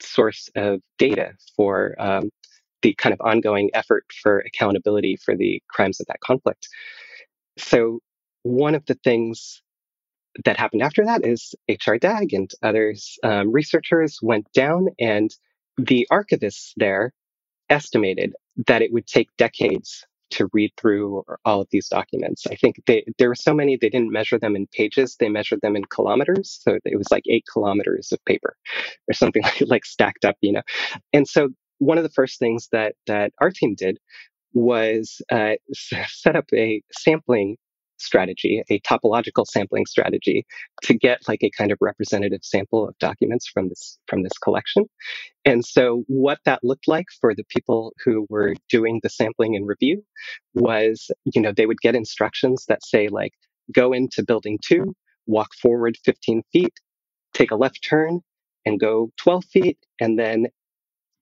source 0.00 0.48
of 0.54 0.80
data 0.98 1.32
for 1.56 1.94
um, 1.98 2.30
the 2.82 2.94
kind 2.94 3.12
of 3.12 3.20
ongoing 3.20 3.70
effort 3.74 4.04
for 4.22 4.40
accountability 4.40 5.16
for 5.16 5.36
the 5.36 5.62
crimes 5.68 6.00
of 6.00 6.06
that 6.06 6.20
conflict. 6.20 6.68
So, 7.58 8.00
one 8.42 8.74
of 8.74 8.86
the 8.86 8.94
things 9.04 9.60
that 10.44 10.56
happened 10.56 10.82
after 10.82 11.04
that 11.04 11.26
is 11.26 11.54
HRDAG 11.70 12.32
and 12.32 12.50
others 12.62 13.18
um, 13.22 13.52
researchers 13.52 14.18
went 14.22 14.46
down, 14.52 14.88
and 14.98 15.30
the 15.78 16.06
archivists 16.12 16.72
there 16.76 17.12
estimated 17.68 18.34
that 18.66 18.82
it 18.82 18.92
would 18.92 19.06
take 19.06 19.28
decades 19.38 20.04
to 20.30 20.48
read 20.52 20.70
through 20.76 21.24
all 21.44 21.60
of 21.60 21.68
these 21.70 21.88
documents. 21.88 22.46
I 22.46 22.54
think 22.54 22.76
they, 22.86 23.04
there 23.18 23.28
were 23.28 23.34
so 23.34 23.52
many, 23.52 23.76
they 23.76 23.88
didn't 23.88 24.12
measure 24.12 24.38
them 24.38 24.54
in 24.54 24.66
pages, 24.68 25.16
they 25.18 25.28
measured 25.28 25.60
them 25.60 25.76
in 25.76 25.84
kilometers. 25.86 26.60
So 26.62 26.78
it 26.84 26.96
was 26.96 27.10
like 27.10 27.24
eight 27.28 27.44
kilometers 27.52 28.12
of 28.12 28.24
paper 28.24 28.56
or 29.08 29.14
something 29.14 29.42
like, 29.44 29.62
like 29.66 29.84
stacked 29.84 30.24
up, 30.24 30.36
you 30.40 30.52
know. 30.52 30.62
And 31.12 31.26
so 31.26 31.48
one 31.78 31.98
of 31.98 32.04
the 32.04 32.10
first 32.10 32.38
things 32.38 32.68
that, 32.72 32.94
that 33.06 33.32
our 33.40 33.50
team 33.50 33.74
did 33.74 33.98
was 34.52 35.20
uh, 35.30 35.54
set 35.74 36.36
up 36.36 36.46
a 36.54 36.82
sampling 36.92 37.56
strategy, 38.00 38.62
a 38.70 38.80
topological 38.80 39.46
sampling 39.46 39.86
strategy 39.86 40.46
to 40.82 40.94
get 40.94 41.20
like 41.28 41.42
a 41.42 41.50
kind 41.50 41.72
of 41.72 41.78
representative 41.80 42.40
sample 42.42 42.88
of 42.88 42.98
documents 42.98 43.46
from 43.46 43.68
this 43.68 43.98
from 44.06 44.22
this 44.22 44.36
collection. 44.42 44.84
And 45.44 45.64
so 45.64 46.04
what 46.06 46.38
that 46.44 46.60
looked 46.62 46.88
like 46.88 47.06
for 47.20 47.34
the 47.34 47.44
people 47.44 47.92
who 48.04 48.26
were 48.28 48.54
doing 48.68 49.00
the 49.02 49.10
sampling 49.10 49.56
and 49.56 49.66
review 49.66 50.04
was, 50.54 51.10
you 51.24 51.40
know, 51.40 51.52
they 51.52 51.66
would 51.66 51.80
get 51.80 51.94
instructions 51.94 52.64
that 52.68 52.84
say 52.84 53.08
like 53.08 53.32
go 53.72 53.92
into 53.92 54.24
building 54.24 54.58
2, 54.66 54.94
walk 55.26 55.54
forward 55.54 55.96
15 56.04 56.42
feet, 56.52 56.72
take 57.34 57.50
a 57.50 57.56
left 57.56 57.84
turn 57.88 58.20
and 58.66 58.80
go 58.80 59.10
12 59.16 59.44
feet 59.44 59.78
and 60.00 60.18
then 60.18 60.46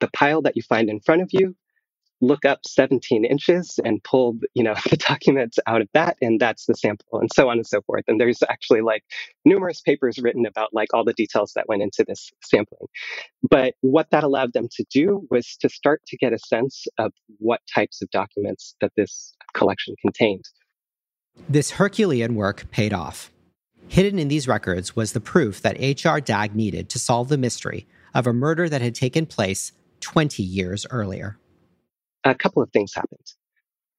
the 0.00 0.08
pile 0.12 0.42
that 0.42 0.56
you 0.56 0.62
find 0.62 0.88
in 0.88 1.00
front 1.00 1.22
of 1.22 1.28
you 1.32 1.54
look 2.20 2.44
up 2.44 2.60
17 2.66 3.24
inches 3.24 3.78
and 3.84 4.02
pull 4.02 4.38
you 4.54 4.62
know 4.62 4.74
the 4.90 4.96
documents 4.96 5.58
out 5.66 5.80
of 5.80 5.88
that 5.94 6.16
and 6.20 6.40
that's 6.40 6.66
the 6.66 6.74
sample 6.74 7.20
and 7.20 7.30
so 7.34 7.48
on 7.48 7.58
and 7.58 7.66
so 7.66 7.80
forth. 7.82 8.04
And 8.08 8.20
there's 8.20 8.42
actually 8.48 8.80
like 8.80 9.04
numerous 9.44 9.80
papers 9.80 10.18
written 10.18 10.46
about 10.46 10.70
like 10.72 10.88
all 10.94 11.04
the 11.04 11.12
details 11.12 11.52
that 11.54 11.68
went 11.68 11.82
into 11.82 12.04
this 12.06 12.30
sampling. 12.42 12.86
But 13.48 13.74
what 13.80 14.10
that 14.10 14.24
allowed 14.24 14.52
them 14.52 14.68
to 14.72 14.84
do 14.90 15.26
was 15.30 15.56
to 15.60 15.68
start 15.68 16.02
to 16.06 16.16
get 16.16 16.32
a 16.32 16.38
sense 16.38 16.86
of 16.98 17.12
what 17.38 17.60
types 17.72 18.02
of 18.02 18.10
documents 18.10 18.74
that 18.80 18.92
this 18.96 19.34
collection 19.54 19.94
contained. 20.00 20.44
This 21.48 21.72
herculean 21.72 22.34
work 22.34 22.70
paid 22.70 22.92
off. 22.92 23.30
Hidden 23.88 24.18
in 24.18 24.28
these 24.28 24.48
records 24.48 24.94
was 24.94 25.12
the 25.12 25.20
proof 25.20 25.62
that 25.62 25.78
HRDAG 25.78 26.54
needed 26.54 26.90
to 26.90 26.98
solve 26.98 27.28
the 27.28 27.38
mystery 27.38 27.86
of 28.12 28.26
a 28.26 28.32
murder 28.32 28.68
that 28.68 28.82
had 28.82 28.94
taken 28.94 29.24
place 29.24 29.72
20 30.00 30.42
years 30.42 30.86
earlier 30.90 31.38
a 32.24 32.34
couple 32.34 32.62
of 32.62 32.70
things 32.70 32.92
happened. 32.94 33.26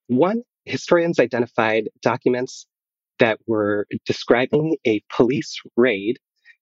One, 0.08 0.42
historians 0.66 1.20
identified 1.20 1.90
documents 2.02 2.66
that 3.20 3.40
were 3.48 3.86
describing 4.06 4.78
a 4.86 5.02
police 5.16 5.60
raid 5.76 6.18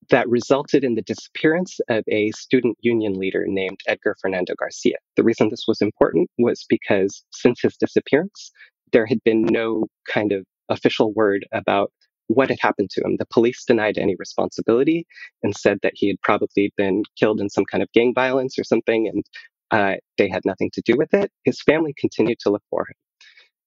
that 0.10 0.30
resulted 0.30 0.84
in 0.84 0.96
the 0.96 1.02
disappearance 1.02 1.80
of 1.90 2.04
a 2.08 2.32
student 2.32 2.78
union 2.82 3.14
leader 3.14 3.46
named 3.48 3.80
Edgar 3.88 4.16
Fernando 4.22 4.54
Garcia. 4.58 4.96
The 5.16 5.24
reason 5.24 5.50
this 5.50 5.66
was 5.68 5.82
important 5.82 6.30
was 6.38 6.66
because 6.70 7.24
since 7.32 7.62
his 7.62 7.76
disappearance, 7.78 8.52
there 8.94 9.06
had 9.06 9.24
been 9.24 9.44
no 9.44 9.86
kind 10.08 10.32
of 10.32 10.46
official 10.70 11.14
word 11.14 11.46
about 11.52 11.92
what 12.28 12.50
had 12.50 12.60
happened 12.62 12.90
to 12.92 13.02
him. 13.02 13.18
The 13.18 13.26
police 13.26 13.64
denied 13.66 13.98
any 13.98 14.16
responsibility 14.18 15.06
and 15.44 15.56
said 15.56 15.80
that 15.82 15.94
he 15.96 16.08
had 16.08 16.22
probably 16.22 16.74
been 16.76 17.04
killed 17.18 17.40
in 17.40 17.50
some 17.50 17.66
kind 17.66 17.82
of 17.82 17.92
gang 17.94 18.14
violence 18.14 18.60
or 18.60 18.64
something, 18.64 19.08
and 19.08 19.24
uh, 19.72 19.96
they 20.18 20.30
had 20.30 20.44
nothing 20.46 20.70
to 20.74 20.82
do 20.86 20.96
with 20.98 21.14
it. 21.14 21.32
His 21.44 21.62
family 21.62 21.94
continued 21.98 22.40
to 22.40 22.50
look 22.50 22.64
for 22.70 22.82
him. 22.82 22.96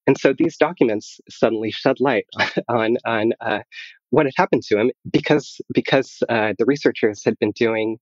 And 0.07 0.17
so 0.17 0.33
these 0.37 0.57
documents 0.57 1.19
suddenly 1.29 1.71
shed 1.71 1.99
light 1.99 2.25
on, 2.69 2.97
on 3.05 3.33
uh, 3.39 3.59
what 4.09 4.25
had 4.25 4.33
happened 4.35 4.63
to 4.63 4.79
him 4.79 4.91
because, 5.11 5.61
because 5.73 6.17
uh, 6.27 6.53
the 6.57 6.65
researchers 6.65 7.23
had 7.23 7.37
been 7.39 7.51
doing 7.51 7.97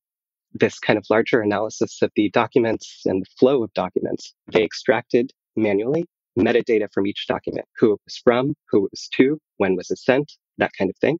this 0.53 0.79
kind 0.79 0.97
of 0.97 1.05
larger 1.09 1.41
analysis 1.41 2.01
of 2.01 2.11
the 2.15 2.29
documents 2.31 3.01
and 3.05 3.21
the 3.21 3.29
flow 3.37 3.63
of 3.63 3.73
documents. 3.73 4.33
They 4.51 4.63
extracted 4.63 5.31
manually 5.55 6.05
metadata 6.37 6.87
from 6.93 7.05
each 7.05 7.27
document, 7.27 7.67
who 7.77 7.93
it 7.93 7.99
was 8.05 8.17
from, 8.23 8.55
who 8.69 8.85
it 8.85 8.91
was 8.91 9.09
to, 9.17 9.37
when 9.57 9.75
was 9.75 9.91
it 9.91 9.99
sent, 9.99 10.31
that 10.57 10.71
kind 10.77 10.89
of 10.89 10.97
thing 10.97 11.17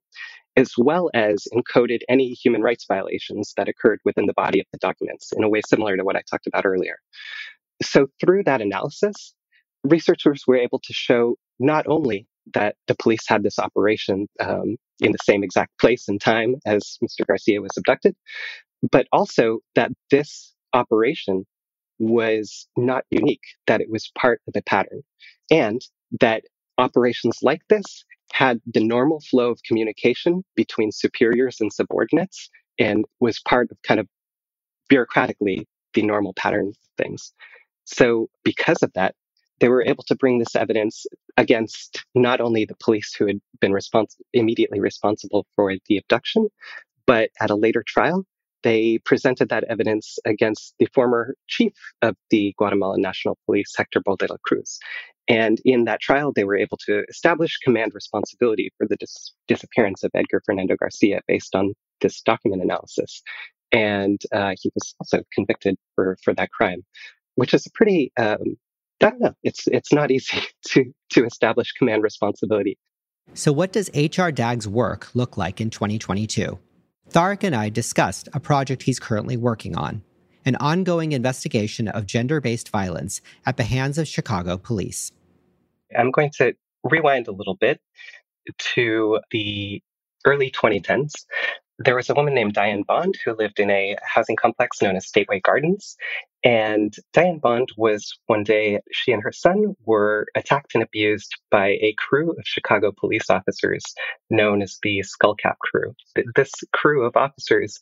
as 0.60 0.74
well 0.78 1.10
as 1.14 1.48
encoded 1.54 2.02
any 2.10 2.34
human 2.34 2.62
rights 2.62 2.86
violations 2.88 3.54
that 3.56 3.70
occurred 3.70 4.00
within 4.04 4.26
the 4.26 4.34
body 4.34 4.60
of 4.60 4.66
the 4.74 4.80
documents 4.80 5.32
in 5.36 5.44
a 5.44 5.50
way 5.50 5.62
similar 5.66 5.96
to 5.96 6.04
what 6.04 6.18
I 6.18 6.22
talked 6.30 6.48
about 6.48 6.66
earlier. 6.66 6.98
So, 7.82 8.08
through 8.20 8.44
that 8.44 8.62
analysis, 8.62 9.34
researchers 9.86 10.44
were 10.46 10.58
able 10.58 10.80
to 10.80 10.94
show 10.94 11.38
not 11.60 11.88
only 11.88 12.28
that 12.54 12.76
the 12.88 12.96
police 12.96 13.26
had 13.28 13.42
this 13.44 13.58
operation 13.58 14.28
um, 14.42 14.76
in 15.00 15.14
the 15.14 15.18
same 15.24 15.44
exact 15.44 15.80
place 15.80 16.10
and 16.10 16.20
time 16.20 16.56
as 16.66 16.98
Mr. 17.02 17.26
Garcia 17.26 17.62
was 17.62 17.72
abducted, 17.78 18.16
but 18.92 19.08
also 19.14 19.60
that 19.76 19.92
this 20.12 20.54
operation 20.74 21.46
was 22.00 22.68
not 22.76 23.06
unique, 23.12 23.44
that 23.68 23.82
it 23.82 23.90
was 23.90 24.12
part 24.18 24.42
of 24.48 24.56
a 24.58 24.62
pattern, 24.64 25.02
and 25.50 25.82
that 26.20 26.44
operations 26.78 27.40
like 27.42 27.62
this 27.70 28.04
had 28.34 28.60
the 28.66 28.84
normal 28.84 29.22
flow 29.22 29.50
of 29.50 29.64
communication 29.64 30.44
between 30.56 30.92
superiors 30.92 31.60
and 31.60 31.72
subordinates 31.74 32.50
and 32.78 33.06
was 33.20 33.40
part 33.42 33.70
of 33.72 33.78
kind 33.84 34.00
of 34.00 34.08
bureaucratically 34.92 35.66
the 35.94 36.02
normal 36.02 36.34
pattern 36.34 36.70
of 36.70 36.78
things. 36.98 37.34
So, 37.86 38.30
because 38.44 38.84
of 38.84 38.94
that, 38.94 39.16
they 39.60 39.70
were 39.70 39.84
able 39.84 40.04
to 40.04 40.16
bring 40.16 40.40
this 40.40 40.56
evidence 40.56 41.06
against 41.38 42.06
not 42.16 42.40
only 42.40 42.66
the 42.66 42.76
police 42.80 43.14
who 43.14 43.28
had 43.28 43.40
been 43.60 43.72
respons- 43.72 44.16
immediately 44.34 44.80
responsible 44.80 45.46
for 45.56 45.74
the 45.88 45.98
abduction, 45.98 46.48
but 47.06 47.30
at 47.42 47.50
a 47.50 47.56
later 47.56 47.84
trial, 47.86 48.26
they 48.64 49.00
presented 49.06 49.50
that 49.50 49.64
evidence 49.66 50.20
against 50.26 50.76
the 50.80 50.88
former 50.94 51.36
chief 51.48 51.74
of 52.02 52.16
the 52.30 52.54
Guatemalan 52.58 53.02
National 53.02 53.38
Police, 53.46 53.74
Hector 53.76 54.02
Bol 54.02 54.18
de 54.18 54.28
la 54.30 54.38
Cruz. 54.44 54.80
And 55.30 55.62
in 55.64 55.86
that 55.86 56.02
trial, 56.02 56.34
they 56.36 56.44
were 56.44 56.58
able 56.58 56.78
to 56.88 57.04
establish 57.08 57.58
command 57.64 57.92
responsibility 57.94 58.74
for 58.78 58.88
the 58.88 58.96
dis- 58.96 59.32
disappearance 59.48 60.04
of 60.04 60.10
Edgar 60.16 60.42
Fernando 60.44 60.76
Garcia 60.76 61.22
based 61.28 61.56
on 61.56 61.74
this 62.02 62.22
document 62.22 62.64
analysis. 62.64 63.22
And 63.72 64.20
uh, 64.34 64.56
he 64.60 64.72
was 64.74 64.96
also 65.00 65.22
convicted 65.32 65.78
for, 65.94 66.18
for 66.24 66.34
that 66.34 66.50
crime, 66.52 66.84
which 67.36 67.54
is 67.54 67.68
a 67.68 67.70
pretty, 67.76 68.12
um, 68.18 68.58
I 69.02 69.12
don't 69.12 69.22
know, 69.22 69.36
it's, 69.44 69.68
it's 69.68 69.94
not 69.94 70.10
easy 70.12 70.42
to, 70.70 70.92
to 71.12 71.26
establish 71.26 71.74
command 71.74 72.02
responsibility. 72.02 72.80
So, 73.36 73.54
what 73.54 73.72
does 73.72 73.92
HRDAG's 73.92 74.68
work 74.68 75.10
look 75.14 75.38
like 75.38 75.62
in 75.62 75.70
2022? 75.70 76.58
Tarak 77.12 77.44
and 77.44 77.56
I 77.56 77.70
discussed 77.70 78.28
a 78.34 78.40
project 78.40 78.84
he's 78.84 79.00
currently 79.00 79.38
working 79.38 79.78
on 79.78 80.02
an 80.46 80.56
ongoing 80.56 81.12
investigation 81.12 81.88
of 81.88 82.08
gender 82.08 82.42
based 82.42 82.70
violence 82.70 83.22
at 83.46 83.58
the 83.58 83.64
hands 83.64 84.00
of 84.00 84.08
Chicago 84.08 84.58
police. 84.58 85.12
I'm 85.98 86.12
going 86.12 86.32
to 86.38 86.54
rewind 86.84 87.28
a 87.28 87.32
little 87.32 87.56
bit 87.56 87.80
to 88.76 89.20
the 89.32 89.82
early 90.26 90.52
2010s. 90.52 91.12
There 91.80 91.96
was 91.96 92.10
a 92.10 92.14
woman 92.14 92.34
named 92.34 92.54
Diane 92.54 92.84
Bond 92.84 93.16
who 93.24 93.34
lived 93.36 93.60
in 93.60 93.72
a 93.72 93.96
housing 94.04 94.36
complex 94.36 94.82
known 94.82 94.98
as 94.98 95.10
Stateway 95.10 95.42
Gardens. 95.42 95.96
And 96.44 96.94
Diane 97.14 97.40
Bond 97.40 97.70
was 97.78 98.18
one 98.28 98.44
day, 98.44 98.80
she 98.92 99.12
and 99.14 99.24
her 99.24 99.32
son 99.32 99.76
were 99.86 100.28
attacked 100.36 100.74
and 100.74 100.84
abused 100.84 101.34
by 101.52 101.78
a 101.82 101.96
crew 101.98 102.32
of 102.32 102.44
Chicago 102.44 102.92
police 102.92 103.30
officers 103.30 103.84
known 104.30 104.62
as 104.62 104.78
the 104.84 105.04
Skullcap 105.04 105.58
Crew. 105.60 105.96
This 106.36 106.52
crew 106.74 107.06
of 107.06 107.16
officers 107.16 107.80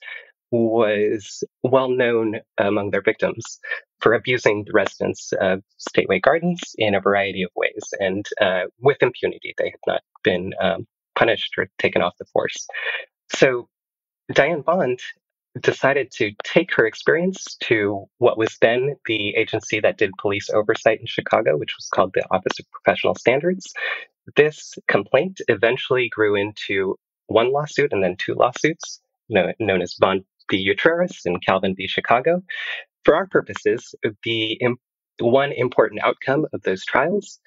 was 0.51 1.43
well 1.63 1.89
known 1.89 2.35
among 2.57 2.91
their 2.91 3.01
victims 3.01 3.59
for 4.07 4.13
abusing 4.13 4.63
the 4.63 4.71
residents 4.71 5.33
of 5.41 5.61
Stateway 5.77 6.21
Gardens 6.21 6.61
in 6.77 6.95
a 6.95 7.01
variety 7.01 7.43
of 7.43 7.49
ways. 7.57 7.93
And 7.99 8.25
uh, 8.39 8.61
with 8.79 8.95
impunity, 9.01 9.53
they 9.57 9.65
had 9.65 9.81
not 9.85 10.01
been 10.23 10.53
um, 10.61 10.87
punished 11.19 11.55
or 11.57 11.67
taken 11.77 12.01
off 12.01 12.13
the 12.17 12.23
force. 12.31 12.67
So 13.35 13.67
Diane 14.31 14.61
Bond 14.61 15.01
decided 15.59 16.09
to 16.11 16.31
take 16.45 16.73
her 16.75 16.85
experience 16.85 17.57
to 17.63 18.05
what 18.19 18.37
was 18.37 18.55
then 18.61 18.95
the 19.07 19.35
agency 19.35 19.81
that 19.81 19.97
did 19.97 20.11
police 20.21 20.49
oversight 20.51 21.01
in 21.01 21.05
Chicago, 21.05 21.57
which 21.57 21.75
was 21.77 21.89
called 21.93 22.11
the 22.13 22.23
Office 22.31 22.57
of 22.59 22.65
Professional 22.71 23.15
Standards. 23.15 23.73
This 24.37 24.73
complaint 24.87 25.41
eventually 25.49 26.07
grew 26.07 26.35
into 26.35 26.95
one 27.25 27.51
lawsuit 27.51 27.91
and 27.91 28.01
then 28.01 28.15
two 28.15 28.35
lawsuits, 28.35 29.01
known 29.27 29.81
as 29.81 29.95
Bond 29.95 30.23
v. 30.49 30.73
Utreras 30.73 31.25
and 31.25 31.45
Kalven 31.45 31.75
v. 31.75 31.87
Chicago. 31.87 32.41
For 33.07 33.15
our 33.15 33.27
purposes, 33.27 33.95
the 34.25 34.59
one 35.21 35.53
important 35.53 36.01
outcome 36.03 36.45
of 36.51 36.61
those 36.63 36.83
trials 36.83 37.39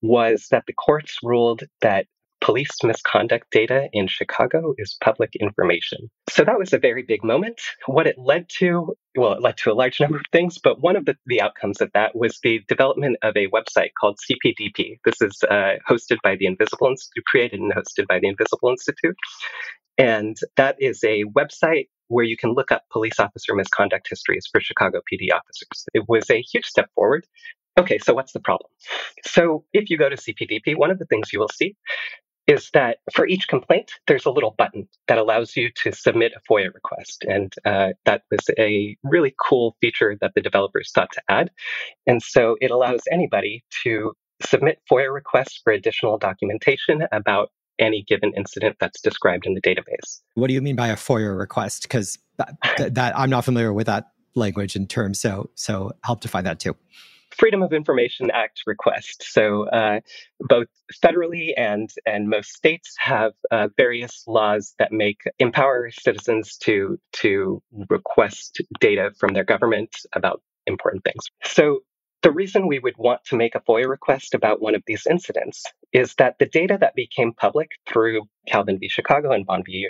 was 0.00 0.46
that 0.50 0.64
the 0.66 0.72
courts 0.72 1.18
ruled 1.22 1.64
that 1.82 2.06
police 2.40 2.70
misconduct 2.82 3.44
data 3.50 3.90
in 3.92 4.08
Chicago 4.08 4.72
is 4.78 4.96
public 5.04 5.36
information. 5.36 6.10
So 6.30 6.44
that 6.44 6.58
was 6.58 6.72
a 6.72 6.78
very 6.78 7.02
big 7.02 7.22
moment. 7.22 7.60
What 7.84 8.06
it 8.06 8.16
led 8.16 8.48
to, 8.56 8.96
well, 9.14 9.34
it 9.34 9.42
led 9.42 9.58
to 9.58 9.70
a 9.70 9.74
large 9.74 10.00
number 10.00 10.16
of 10.16 10.24
things, 10.32 10.58
but 10.58 10.80
one 10.80 10.96
of 10.96 11.04
the, 11.04 11.14
the 11.26 11.42
outcomes 11.42 11.82
of 11.82 11.90
that 11.92 12.16
was 12.16 12.38
the 12.42 12.62
development 12.66 13.18
of 13.20 13.36
a 13.36 13.48
website 13.48 13.90
called 14.00 14.18
CPDP. 14.18 14.96
This 15.04 15.20
is 15.20 15.38
uh, 15.50 15.74
hosted 15.86 16.22
by 16.22 16.36
the 16.36 16.46
Invisible 16.46 16.86
Institute, 16.86 17.26
created 17.26 17.60
and 17.60 17.74
hosted 17.74 18.06
by 18.08 18.18
the 18.18 18.28
Invisible 18.28 18.70
Institute. 18.70 19.16
And 19.98 20.38
that 20.56 20.76
is 20.80 21.04
a 21.04 21.24
website 21.24 21.88
where 22.12 22.24
you 22.24 22.36
can 22.36 22.52
look 22.52 22.70
up 22.70 22.82
police 22.90 23.18
officer 23.18 23.54
misconduct 23.54 24.06
histories 24.08 24.46
for 24.50 24.60
Chicago 24.60 25.00
PD 25.10 25.28
officers. 25.34 25.86
It 25.94 26.04
was 26.08 26.28
a 26.30 26.42
huge 26.42 26.66
step 26.66 26.88
forward. 26.94 27.26
Okay, 27.78 27.98
so 27.98 28.12
what's 28.12 28.32
the 28.32 28.40
problem? 28.40 28.70
So 29.24 29.64
if 29.72 29.88
you 29.88 29.96
go 29.96 30.10
to 30.10 30.16
CPDP, 30.16 30.76
one 30.76 30.90
of 30.90 30.98
the 30.98 31.06
things 31.06 31.32
you 31.32 31.40
will 31.40 31.48
see 31.48 31.74
is 32.46 32.70
that 32.74 32.98
for 33.14 33.26
each 33.26 33.48
complaint, 33.48 33.92
there's 34.06 34.26
a 34.26 34.30
little 34.30 34.54
button 34.58 34.88
that 35.08 35.16
allows 35.16 35.56
you 35.56 35.70
to 35.82 35.92
submit 35.92 36.32
a 36.36 36.52
FOIA 36.52 36.74
request. 36.74 37.24
And 37.28 37.52
uh, 37.64 37.90
that 38.04 38.22
was 38.30 38.50
a 38.58 38.96
really 39.04 39.34
cool 39.40 39.76
feature 39.80 40.18
that 40.20 40.32
the 40.34 40.40
developers 40.40 40.90
thought 40.92 41.12
to 41.12 41.22
add. 41.28 41.50
And 42.06 42.20
so 42.20 42.56
it 42.60 42.70
allows 42.70 43.00
anybody 43.10 43.64
to 43.84 44.12
submit 44.44 44.80
FOIA 44.90 45.12
requests 45.14 45.60
for 45.62 45.72
additional 45.72 46.18
documentation 46.18 47.06
about 47.12 47.50
any 47.78 48.04
given 48.06 48.32
incident 48.36 48.76
that's 48.80 49.00
described 49.00 49.46
in 49.46 49.54
the 49.54 49.60
database. 49.60 50.20
What 50.34 50.48
do 50.48 50.54
you 50.54 50.62
mean 50.62 50.76
by 50.76 50.88
a 50.88 50.96
FOIA 50.96 51.36
request? 51.38 51.82
Because 51.82 52.18
that, 52.38 52.94
that, 52.94 53.18
I'm 53.18 53.30
not 53.30 53.44
familiar 53.44 53.72
with 53.72 53.86
that 53.86 54.06
language 54.34 54.76
and 54.76 54.88
term, 54.88 55.14
so 55.14 55.50
so 55.54 55.92
help 56.04 56.20
define 56.20 56.44
that 56.44 56.60
too. 56.60 56.76
Freedom 57.30 57.62
of 57.62 57.72
Information 57.72 58.30
Act 58.30 58.62
request. 58.66 59.22
So 59.22 59.66
uh, 59.70 60.00
both 60.40 60.68
federally 61.02 61.52
and 61.56 61.90
and 62.04 62.28
most 62.28 62.52
states 62.52 62.94
have 62.98 63.32
uh, 63.50 63.68
various 63.76 64.24
laws 64.26 64.74
that 64.78 64.92
make 64.92 65.22
empower 65.38 65.90
citizens 65.90 66.56
to 66.58 66.98
to 67.14 67.62
request 67.88 68.60
data 68.80 69.12
from 69.18 69.32
their 69.32 69.44
government 69.44 69.96
about 70.14 70.42
important 70.66 71.04
things. 71.04 71.24
So 71.44 71.80
the 72.22 72.30
reason 72.30 72.68
we 72.68 72.78
would 72.78 72.96
want 72.98 73.24
to 73.26 73.36
make 73.36 73.54
a 73.54 73.60
FOIA 73.60 73.88
request 73.88 74.34
about 74.34 74.60
one 74.60 74.74
of 74.74 74.82
these 74.86 75.06
incidents 75.08 75.64
is 75.92 76.14
that 76.14 76.36
the 76.38 76.46
data 76.46 76.78
that 76.80 76.94
became 76.94 77.32
public 77.32 77.70
through 77.86 78.22
Kalven 78.50 78.80
v. 78.80 78.88
Chicago 78.88 79.30
and 79.32 79.46
Bond 79.46 79.64
v. 79.66 79.86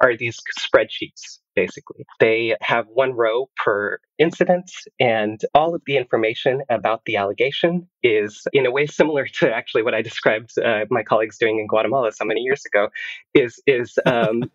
Are 0.00 0.16
these 0.16 0.38
spreadsheets, 0.58 1.38
basically. 1.56 2.04
They 2.20 2.56
have 2.60 2.86
one 2.88 3.12
row 3.12 3.48
per 3.56 3.98
incident, 4.18 4.70
and 5.00 5.40
all 5.54 5.74
of 5.74 5.82
the 5.86 5.96
information 5.96 6.62
about 6.70 7.04
the 7.04 7.16
allegation 7.16 7.88
is, 8.02 8.46
in 8.52 8.66
a 8.66 8.70
way, 8.70 8.86
similar 8.86 9.26
to 9.40 9.52
actually 9.52 9.82
what 9.82 9.94
I 9.94 10.02
described 10.02 10.58
uh, 10.58 10.84
my 10.90 11.02
colleagues 11.02 11.38
doing 11.38 11.58
in 11.58 11.66
Guatemala 11.66 12.12
so 12.12 12.24
many 12.24 12.40
years 12.42 12.62
ago, 12.66 12.88
is 13.34 13.60
is 13.66 13.98
um, 14.06 14.50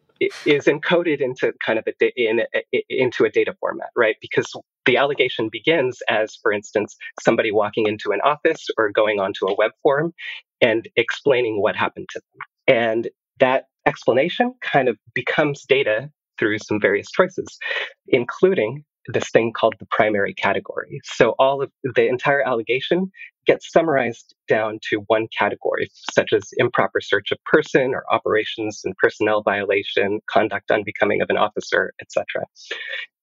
is 0.46 0.66
encoded 0.66 1.20
into 1.22 1.54
kind 1.66 1.80
of 1.80 1.88
a 1.88 2.12
in, 2.16 2.42
into 2.90 3.26
a 3.26 3.30
data 3.30 3.56
format, 3.60 3.90
right? 3.96 4.16
Because 4.22 4.52
the 4.86 4.98
allegation 4.98 5.50
begins 5.52 6.02
as, 6.10 6.38
for 6.42 6.52
instance, 6.52 6.96
somebody 7.22 7.52
walking 7.52 7.88
into 7.88 8.12
an 8.12 8.20
office 8.22 8.68
or 8.78 8.92
going 8.92 9.20
onto 9.20 9.48
a 9.48 9.56
web 9.56 9.72
form 9.82 10.14
and 10.62 10.90
explaining 10.96 11.62
what 11.62 11.76
happened 11.76 12.08
to 12.12 12.20
them, 12.20 12.76
and 12.76 13.10
that 13.40 13.66
explanation 13.86 14.54
kind 14.62 14.88
of 14.88 14.98
becomes 15.14 15.64
data 15.68 16.10
through 16.40 16.58
some 16.60 16.80
various 16.80 17.10
choices, 17.12 17.58
including 18.08 18.84
this 19.08 19.30
thing 19.32 19.52
called 19.54 19.76
the 19.80 19.88
primary 19.92 20.34
category. 20.34 21.00
So 21.04 21.36
all 21.38 21.62
of 21.62 21.70
the 21.84 22.08
entire 22.08 22.42
allegation 22.42 23.12
gets 23.46 23.72
summarized 23.72 24.34
down 24.48 24.80
to 24.90 25.04
one 25.08 25.28
category, 25.38 25.90
such 26.14 26.34
as 26.34 26.50
improper 26.58 27.02
search 27.02 27.32
of 27.32 27.38
person 27.46 27.94
or 27.94 28.04
operations 28.12 28.82
and 28.84 28.96
personnel 28.98 29.42
violation, 29.42 30.20
conduct 30.30 30.72
unbecoming 30.72 31.22
of 31.22 31.30
an 31.30 31.38
officer, 31.38 31.94
etc. 32.02 32.46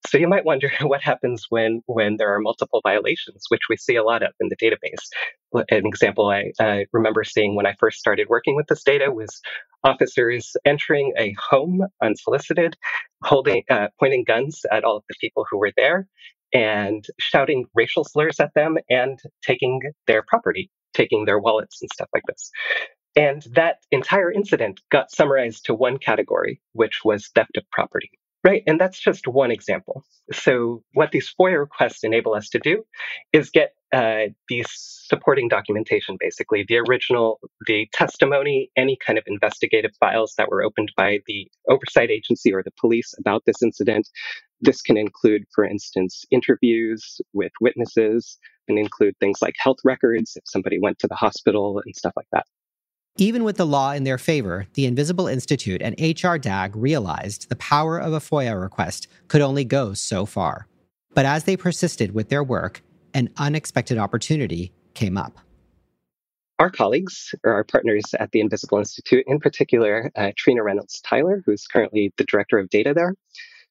So 0.07 0.17
you 0.17 0.27
might 0.27 0.45
wonder 0.45 0.71
what 0.81 1.01
happens 1.01 1.45
when 1.49 1.81
when 1.85 2.17
there 2.17 2.33
are 2.33 2.39
multiple 2.39 2.81
violations, 2.83 3.45
which 3.49 3.61
we 3.69 3.77
see 3.77 3.95
a 3.95 4.03
lot 4.03 4.23
of 4.23 4.31
in 4.39 4.49
the 4.49 4.57
database. 4.57 5.63
An 5.69 5.85
example 5.85 6.29
I 6.29 6.85
remember 6.91 7.23
seeing 7.23 7.55
when 7.55 7.65
I 7.65 7.75
first 7.79 7.99
started 7.99 8.27
working 8.29 8.55
with 8.55 8.67
this 8.67 8.83
data 8.83 9.11
was 9.11 9.41
officers 9.83 10.55
entering 10.65 11.13
a 11.17 11.35
home 11.49 11.81
unsolicited, 12.01 12.77
holding 13.23 13.63
uh, 13.69 13.87
pointing 13.99 14.23
guns 14.23 14.61
at 14.71 14.83
all 14.83 14.97
of 14.97 15.03
the 15.09 15.15
people 15.19 15.45
who 15.49 15.57
were 15.57 15.71
there, 15.75 16.07
and 16.53 17.05
shouting 17.19 17.65
racial 17.75 18.03
slurs 18.03 18.39
at 18.39 18.53
them 18.55 18.77
and 18.89 19.19
taking 19.43 19.81
their 20.07 20.23
property, 20.27 20.69
taking 20.93 21.25
their 21.25 21.39
wallets 21.39 21.81
and 21.81 21.89
stuff 21.93 22.09
like 22.13 22.23
this. 22.27 22.51
And 23.15 23.43
that 23.53 23.77
entire 23.91 24.31
incident 24.31 24.79
got 24.89 25.11
summarized 25.11 25.65
to 25.65 25.73
one 25.73 25.97
category, 25.97 26.61
which 26.73 27.01
was 27.03 27.29
theft 27.35 27.57
of 27.57 27.69
property. 27.71 28.09
Right. 28.43 28.63
And 28.65 28.81
that's 28.81 28.99
just 28.99 29.27
one 29.27 29.51
example. 29.51 30.03
So, 30.31 30.83
what 30.93 31.11
these 31.11 31.31
FOIA 31.39 31.59
requests 31.59 32.03
enable 32.03 32.33
us 32.33 32.49
to 32.49 32.59
do 32.59 32.83
is 33.31 33.51
get 33.51 33.73
uh, 33.93 34.29
these 34.49 34.67
supporting 34.71 35.47
documentation, 35.47 36.17
basically 36.19 36.65
the 36.67 36.77
original, 36.77 37.39
the 37.67 37.87
testimony, 37.93 38.71
any 38.75 38.97
kind 39.05 39.19
of 39.19 39.25
investigative 39.27 39.91
files 39.99 40.33
that 40.39 40.49
were 40.49 40.63
opened 40.63 40.91
by 40.97 41.19
the 41.27 41.51
oversight 41.69 42.09
agency 42.09 42.51
or 42.51 42.63
the 42.63 42.71
police 42.79 43.13
about 43.19 43.43
this 43.45 43.61
incident. 43.61 44.07
This 44.61 44.81
can 44.81 44.97
include, 44.97 45.45
for 45.53 45.65
instance, 45.65 46.23
interviews 46.31 47.19
with 47.33 47.51
witnesses, 47.59 48.37
and 48.67 48.77
include 48.77 49.15
things 49.19 49.41
like 49.41 49.55
health 49.57 49.79
records 49.83 50.35
if 50.35 50.43
somebody 50.45 50.79
went 50.79 50.99
to 50.99 51.07
the 51.07 51.15
hospital 51.15 51.81
and 51.83 51.95
stuff 51.95 52.13
like 52.15 52.27
that. 52.31 52.45
Even 53.17 53.43
with 53.43 53.57
the 53.57 53.65
law 53.65 53.91
in 53.91 54.05
their 54.05 54.17
favor, 54.17 54.67
the 54.73 54.85
Invisible 54.85 55.27
Institute 55.27 55.81
and 55.81 55.97
HRDAG 55.97 56.71
realized 56.75 57.49
the 57.49 57.57
power 57.57 57.97
of 57.97 58.13
a 58.13 58.19
FOIA 58.19 58.59
request 58.59 59.07
could 59.27 59.41
only 59.41 59.65
go 59.65 59.93
so 59.93 60.25
far. 60.25 60.67
But 61.13 61.25
as 61.25 61.43
they 61.43 61.57
persisted 61.57 62.13
with 62.13 62.29
their 62.29 62.43
work, 62.43 62.81
an 63.13 63.29
unexpected 63.37 63.97
opportunity 63.97 64.71
came 64.93 65.17
up. 65.17 65.37
Our 66.57 66.69
colleagues, 66.69 67.35
or 67.43 67.53
our 67.53 67.63
partners 67.63 68.03
at 68.19 68.31
the 68.31 68.39
Invisible 68.39 68.77
Institute, 68.77 69.25
in 69.27 69.39
particular, 69.39 70.11
uh, 70.15 70.31
Trina 70.37 70.63
Reynolds 70.63 71.01
Tyler, 71.01 71.43
who's 71.45 71.67
currently 71.67 72.13
the 72.17 72.23
director 72.23 72.59
of 72.59 72.69
data 72.69 72.93
there, 72.93 73.15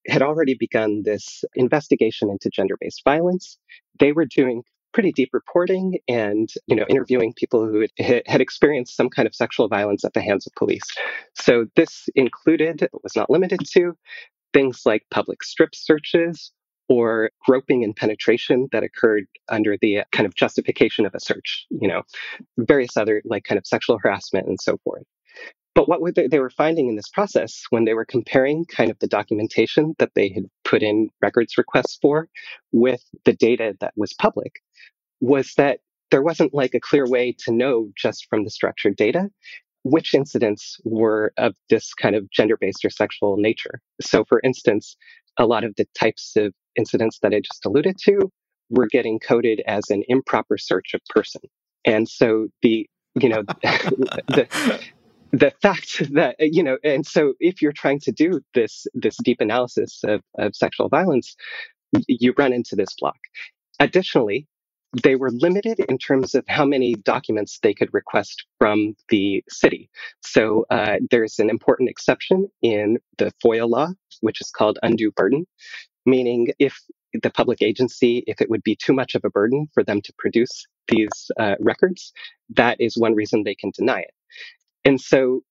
had 0.09 0.23
already 0.23 0.55
begun 0.55 1.03
this 1.05 1.45
investigation 1.55 2.31
into 2.31 2.51
gender 2.51 2.77
based 2.81 3.03
violence. 3.05 3.59
They 3.99 4.13
were 4.13 4.27
doing 4.27 4.63
pretty 4.93 5.13
deep 5.13 5.31
reporting 5.33 5.99
and 6.09 6.49
you 6.67 6.77
know 6.77 6.85
interviewing 6.89 7.33
people 7.35 7.67
who 7.67 7.87
had, 7.99 8.23
had 8.27 8.41
experienced 8.41 8.97
some 8.97 9.09
kind 9.09 9.27
of 9.27 9.35
sexual 9.35 9.69
violence 9.69 10.05
at 10.05 10.13
the 10.15 10.21
hands 10.21 10.47
of 10.47 10.55
police 10.55 10.83
so 11.35 11.67
this 11.77 12.09
included 12.15 12.89
was 13.03 13.15
not 13.15 13.31
limited 13.31 13.61
to 13.65 13.97
things 14.53 14.83
like 14.85 15.05
public 15.11 15.45
strip 15.45 15.75
searches 15.75 16.51
or 16.89 17.31
groping 17.47 17.85
and 17.85 17.95
penetration 17.95 18.69
that 18.73 18.83
occurred 18.83 19.27
under 19.49 19.77
the 19.81 20.01
uh, 20.01 20.05
kind 20.11 20.27
of 20.27 20.35
justification 20.35 21.07
of 21.07 21.15
a 21.15 21.21
search 21.21 21.67
you 21.71 21.87
know 21.87 22.03
various 22.59 22.97
other 22.97 23.23
like 23.25 23.45
kind 23.45 23.59
of 23.59 23.67
sexual 23.67 23.99
harassment 24.03 24.49
and 24.49 24.61
so 24.61 24.77
forth 24.83 25.05
but 25.75 25.89
what 25.89 26.01
they, 26.15 26.27
they 26.27 26.41
were 26.41 26.51
finding 26.51 26.89
in 26.89 26.97
this 26.97 27.09
process 27.09 27.63
when 27.71 27.85
they 27.85 27.95
were 27.95 28.05
comparing 28.05 28.65
kind 28.65 28.91
of 28.91 28.99
the 28.99 29.07
documentation 29.07 29.95
that 29.99 30.11
they 30.15 30.29
had 30.29 30.45
put 30.65 30.83
in 30.83 31.09
records 31.23 31.57
requests 31.57 31.99
for 32.01 32.29
with 32.73 33.03
the 33.25 33.33
data 33.33 33.77
that 33.81 33.93
was 33.97 34.13
public 34.15 34.61
was 35.21 35.55
that 35.57 35.81
there 36.11 36.23
wasn't 36.23 36.53
like 36.53 36.75
a 36.75 36.81
clear 36.81 37.07
way 37.07 37.35
to 37.39 37.53
know 37.53 37.91
just 37.97 38.27
from 38.29 38.45
the 38.45 38.51
structured 38.51 38.97
data 38.97 39.29
which 39.83 40.15
incidents 40.15 40.79
were 40.85 41.33
of 41.39 41.55
this 41.69 41.95
kind 41.95 42.15
of 42.15 42.31
gender 42.31 42.57
based 42.57 42.85
or 42.85 42.91
sexual 42.91 43.37
nature. 43.37 43.81
So, 44.01 44.25
for 44.25 44.41
instance, 44.45 44.97
a 45.39 45.47
lot 45.47 45.65
of 45.65 45.75
the 45.77 45.87
types 45.99 46.37
of 46.37 46.53
incidents 46.77 47.19
that 47.23 47.33
I 47.33 47.41
just 47.41 47.65
alluded 47.65 47.97
to 48.05 48.31
were 48.69 48.87
getting 48.87 49.19
coded 49.19 49.63
as 49.67 49.85
an 49.91 50.05
improper 50.09 50.59
search 50.59 50.95
of 50.95 51.01
person. 51.09 51.41
And 51.85 52.09
so 52.09 52.49
the, 52.63 52.89
you 53.21 53.29
know, 53.29 53.43
the, 53.63 54.81
the 55.33 55.53
fact 55.62 55.99
that 56.14 56.37
you 56.38 56.62
know 56.62 56.79
and 56.85 57.07
so 57.07 57.35
if 57.40 57.62
you're 57.62 57.73
trying 57.73 58.01
to 58.01 58.12
do 58.12 58.40
this 58.55 58.87
this 58.95 59.16
deep 59.23 59.40
analysis 59.40 60.01
of, 60.05 60.23
of 60.38 60.55
sexual 60.55 60.88
violence 60.88 61.37
you 62.07 62.33
run 62.38 62.53
into 62.53 62.77
this 62.77 62.95
block 62.99 63.19
additionally 63.81 64.47
they 65.05 65.14
were 65.14 65.31
limited 65.31 65.79
in 65.88 65.99
terms 65.99 66.35
of 66.35 66.45
how 66.49 66.64
many 66.64 66.95
documents 66.95 67.59
they 67.62 67.73
could 67.73 67.93
request 67.93 68.45
from 68.59 68.95
the 69.09 69.43
city. 69.49 69.88
So 70.23 70.66
uh, 70.71 70.97
there's 71.11 71.38
an 71.38 71.49
important 71.49 71.88
exception 71.88 72.49
in 72.62 72.99
the 73.19 73.33
FOIA 73.45 73.69
law, 73.69 73.88
which 74.21 74.40
is 74.40 74.51
called 74.51 74.79
undue 74.83 75.12
burden, 75.12 75.47
meaning 76.07 76.49
if 76.59 76.77
the 77.23 77.31
public 77.31 77.62
agency, 77.62 78.25
if 78.27 78.40
it 78.40 78.51
would 78.51 78.62
be 78.62 78.77
too 78.77 78.93
much 78.93 79.14
of 79.14 79.25
a 79.25 79.31
burden 79.31 79.69
for 79.75 79.83
them 79.83 80.01
to 80.03 80.12
produce 80.19 80.66
these 80.88 81.31
uh, 81.38 81.55
records, 81.61 82.12
that 82.51 82.81
is 82.81 82.97
one 82.97 83.14
reason 83.14 83.43
they 83.43 83.55
can 83.55 83.71
deny 83.77 84.01
it. 84.01 84.12
And 84.85 85.01
so 85.01 85.43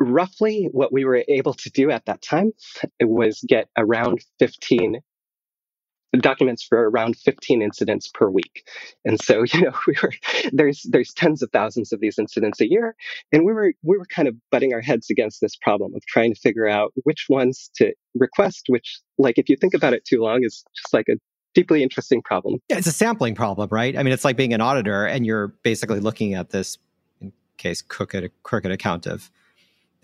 roughly 0.00 0.68
what 0.72 0.92
we 0.92 1.04
were 1.04 1.24
able 1.28 1.54
to 1.54 1.70
do 1.70 1.90
at 1.90 2.06
that 2.06 2.22
time 2.22 2.52
was 3.00 3.44
get 3.48 3.68
around 3.76 4.20
15 4.38 5.00
documents 6.20 6.62
for 6.62 6.88
around 6.88 7.16
15 7.16 7.62
incidents 7.62 8.08
per 8.12 8.28
week. 8.28 8.66
And 9.04 9.20
so, 9.20 9.44
you 9.52 9.62
know, 9.62 9.72
we 9.86 9.94
were 10.02 10.12
there's 10.52 10.86
there's 10.88 11.12
tens 11.12 11.42
of 11.42 11.50
thousands 11.52 11.92
of 11.92 12.00
these 12.00 12.18
incidents 12.18 12.60
a 12.60 12.68
year, 12.68 12.94
and 13.32 13.44
we 13.44 13.52
were 13.52 13.72
we 13.82 13.98
were 13.98 14.06
kind 14.06 14.28
of 14.28 14.36
butting 14.50 14.72
our 14.72 14.80
heads 14.80 15.10
against 15.10 15.40
this 15.40 15.56
problem 15.56 15.94
of 15.94 16.04
trying 16.06 16.32
to 16.34 16.40
figure 16.40 16.68
out 16.68 16.92
which 17.04 17.26
ones 17.28 17.70
to 17.76 17.92
request, 18.14 18.64
which 18.68 19.00
like 19.18 19.38
if 19.38 19.48
you 19.48 19.56
think 19.56 19.74
about 19.74 19.92
it 19.92 20.04
too 20.04 20.20
long 20.20 20.44
is 20.44 20.64
just 20.76 20.92
like 20.94 21.08
a 21.08 21.16
deeply 21.54 21.82
interesting 21.82 22.20
problem. 22.20 22.60
Yeah, 22.68 22.78
it's 22.78 22.86
a 22.86 22.92
sampling 22.92 23.34
problem, 23.34 23.68
right? 23.70 23.96
I 23.96 24.02
mean, 24.02 24.12
it's 24.12 24.24
like 24.24 24.36
being 24.36 24.52
an 24.52 24.60
auditor 24.60 25.06
and 25.06 25.24
you're 25.24 25.48
basically 25.62 26.00
looking 26.00 26.34
at 26.34 26.50
this 26.50 26.78
case 27.56 27.82
crooked 27.82 28.30
crooked 28.42 28.70
account 28.70 29.06
of 29.06 29.30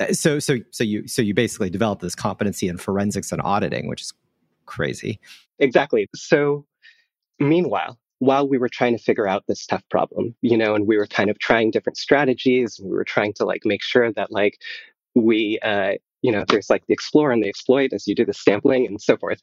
uh, 0.01 0.13
so 0.13 0.39
so 0.39 0.57
so 0.71 0.83
you 0.83 1.07
so 1.07 1.23
you 1.23 1.35
basically 1.35 1.71
develop 1.71 2.01
this 2.01 2.15
competency 2.15 2.69
in 2.69 2.79
forensics 2.79 3.33
and 3.33 3.41
auditing, 3.43 3.89
which 3.89 4.01
is 4.01 4.13
crazy. 4.67 5.21
Exactly. 5.59 6.09
So, 6.15 6.65
meanwhile, 7.39 7.99
while 8.19 8.49
we 8.49 8.57
were 8.57 8.69
trying 8.69 8.97
to 8.97 9.03
figure 9.03 9.29
out 9.29 9.45
this 9.47 9.67
tough 9.67 9.83
problem, 9.91 10.35
you 10.41 10.57
know, 10.57 10.75
and 10.75 10.87
we 10.87 10.97
were 10.97 11.07
kind 11.07 11.29
of 11.29 11.39
trying 11.39 11.71
different 11.71 11.99
strategies, 11.99 12.79
and 12.79 12.89
we 12.89 12.97
were 12.97 13.05
trying 13.05 13.35
to 13.35 13.45
like 13.45 13.63
make 13.65 13.83
sure 13.83 14.11
that 14.13 14.33
like 14.33 14.59
we, 15.15 15.59
uh, 15.63 15.93
you 16.23 16.33
know, 16.33 16.45
there's 16.49 16.71
like 16.71 16.87
the 16.87 16.95
explore 16.95 17.31
and 17.31 17.43
the 17.43 17.49
exploit 17.49 17.93
as 17.93 18.07
you 18.07 18.15
do 18.15 18.25
the 18.25 18.33
sampling 18.33 18.87
and 18.87 19.03
so 19.03 19.19
forth. 19.19 19.41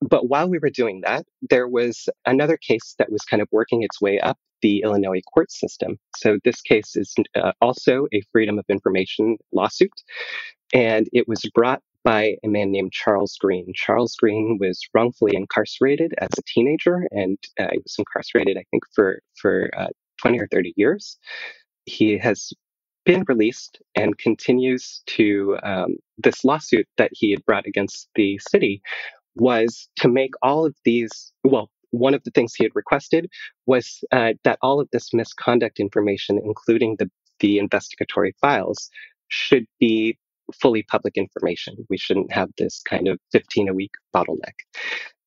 But 0.00 0.28
while 0.28 0.48
we 0.48 0.58
were 0.58 0.70
doing 0.70 1.02
that, 1.02 1.24
there 1.50 1.68
was 1.68 2.08
another 2.26 2.56
case 2.56 2.96
that 2.98 3.12
was 3.12 3.22
kind 3.22 3.42
of 3.42 3.48
working 3.52 3.82
its 3.82 4.00
way 4.00 4.18
up 4.18 4.38
the 4.62 4.82
Illinois 4.82 5.20
court 5.32 5.50
system. 5.50 5.98
So 6.16 6.38
this 6.44 6.60
case 6.60 6.96
is 6.96 7.14
uh, 7.34 7.52
also 7.60 8.06
a 8.12 8.22
Freedom 8.32 8.58
of 8.58 8.64
Information 8.68 9.38
lawsuit, 9.52 9.92
and 10.72 11.08
it 11.12 11.28
was 11.28 11.40
brought 11.54 11.82
by 12.02 12.36
a 12.44 12.48
man 12.48 12.70
named 12.70 12.92
Charles 12.92 13.36
Green. 13.38 13.72
Charles 13.74 14.16
Green 14.16 14.58
was 14.60 14.80
wrongfully 14.94 15.36
incarcerated 15.36 16.14
as 16.18 16.30
a 16.38 16.42
teenager, 16.46 17.06
and 17.10 17.38
uh, 17.58 17.68
he 17.72 17.78
was 17.78 17.94
incarcerated, 17.98 18.56
I 18.56 18.64
think, 18.70 18.84
for 18.94 19.20
for 19.40 19.70
uh, 19.76 19.88
20 20.22 20.40
or 20.40 20.48
30 20.48 20.72
years. 20.76 21.18
He 21.86 22.18
has 22.18 22.52
been 23.04 23.24
released 23.26 23.80
and 23.94 24.18
continues 24.18 25.02
to 25.06 25.58
um, 25.62 25.96
this 26.18 26.44
lawsuit 26.44 26.86
that 26.98 27.10
he 27.12 27.30
had 27.30 27.44
brought 27.44 27.66
against 27.66 28.08
the 28.14 28.38
city 28.50 28.82
was 29.36 29.88
to 29.96 30.08
make 30.08 30.32
all 30.42 30.66
of 30.66 30.74
these 30.84 31.32
well 31.44 31.70
one 31.90 32.14
of 32.14 32.22
the 32.24 32.30
things 32.30 32.54
he 32.54 32.64
had 32.64 32.72
requested 32.74 33.30
was 33.66 34.02
uh, 34.12 34.32
that 34.44 34.58
all 34.62 34.80
of 34.80 34.88
this 34.92 35.12
misconduct 35.12 35.80
information 35.80 36.40
including 36.44 36.96
the 36.98 37.10
the 37.40 37.58
investigatory 37.58 38.34
files 38.40 38.90
should 39.28 39.66
be 39.78 40.18
fully 40.60 40.82
public 40.82 41.16
information. 41.16 41.74
We 41.88 41.96
shouldn't 41.96 42.32
have 42.32 42.50
this 42.58 42.82
kind 42.88 43.08
of 43.08 43.18
15 43.32 43.68
a 43.68 43.74
week 43.74 43.92
bottleneck. 44.14 44.54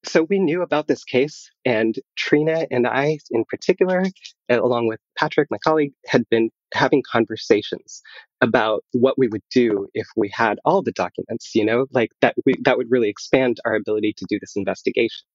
So 0.05 0.23
we 0.23 0.39
knew 0.39 0.61
about 0.61 0.87
this 0.87 1.03
case, 1.03 1.49
and 1.65 1.95
Trina 2.17 2.67
and 2.69 2.85
I, 2.85 3.19
in 3.31 3.45
particular, 3.45 4.03
along 4.49 4.87
with 4.87 4.99
Patrick, 5.17 5.47
my 5.49 5.57
colleague, 5.63 5.93
had 6.07 6.27
been 6.29 6.49
having 6.73 7.03
conversations 7.09 8.01
about 8.41 8.83
what 8.91 9.17
we 9.17 9.27
would 9.29 9.43
do 9.53 9.87
if 9.93 10.07
we 10.17 10.29
had 10.33 10.57
all 10.65 10.81
the 10.81 10.91
documents. 10.91 11.51
You 11.55 11.65
know, 11.65 11.85
like 11.91 12.11
that 12.21 12.35
we, 12.45 12.53
that 12.63 12.77
would 12.77 12.91
really 12.91 13.09
expand 13.09 13.57
our 13.65 13.75
ability 13.75 14.13
to 14.17 14.25
do 14.27 14.39
this 14.41 14.55
investigation. 14.55 15.25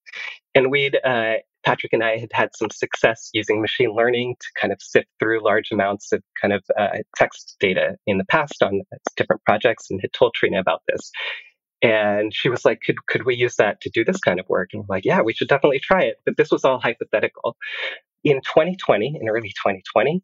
And 0.54 0.70
we'd 0.70 0.98
uh, 1.02 1.36
Patrick 1.64 1.92
and 1.92 2.04
I 2.04 2.18
had 2.18 2.30
had 2.32 2.50
some 2.56 2.70
success 2.70 3.30
using 3.32 3.60
machine 3.60 3.94
learning 3.94 4.36
to 4.40 4.46
kind 4.60 4.72
of 4.72 4.80
sift 4.80 5.08
through 5.18 5.44
large 5.44 5.70
amounts 5.70 6.12
of 6.12 6.22
kind 6.40 6.52
of 6.52 6.62
uh, 6.78 6.98
text 7.16 7.56
data 7.60 7.96
in 8.06 8.18
the 8.18 8.24
past 8.24 8.62
on 8.62 8.82
different 9.16 9.42
projects 9.44 9.86
and 9.90 10.00
had 10.00 10.12
told 10.12 10.34
Trina 10.34 10.60
about 10.60 10.82
this. 10.88 11.10
And 11.82 12.34
she 12.34 12.48
was 12.48 12.64
like, 12.64 12.80
could, 12.84 12.96
could 13.06 13.24
we 13.24 13.36
use 13.36 13.56
that 13.56 13.80
to 13.82 13.90
do 13.90 14.04
this 14.04 14.18
kind 14.18 14.40
of 14.40 14.48
work? 14.48 14.70
And 14.72 14.82
we're 14.82 14.96
like, 14.96 15.04
yeah, 15.04 15.20
we 15.22 15.32
should 15.32 15.48
definitely 15.48 15.80
try 15.80 16.02
it. 16.02 16.16
But 16.24 16.36
this 16.36 16.50
was 16.50 16.64
all 16.64 16.80
hypothetical. 16.80 17.56
In 18.24 18.36
2020, 18.36 19.18
in 19.20 19.28
early 19.28 19.50
2020, 19.50 20.22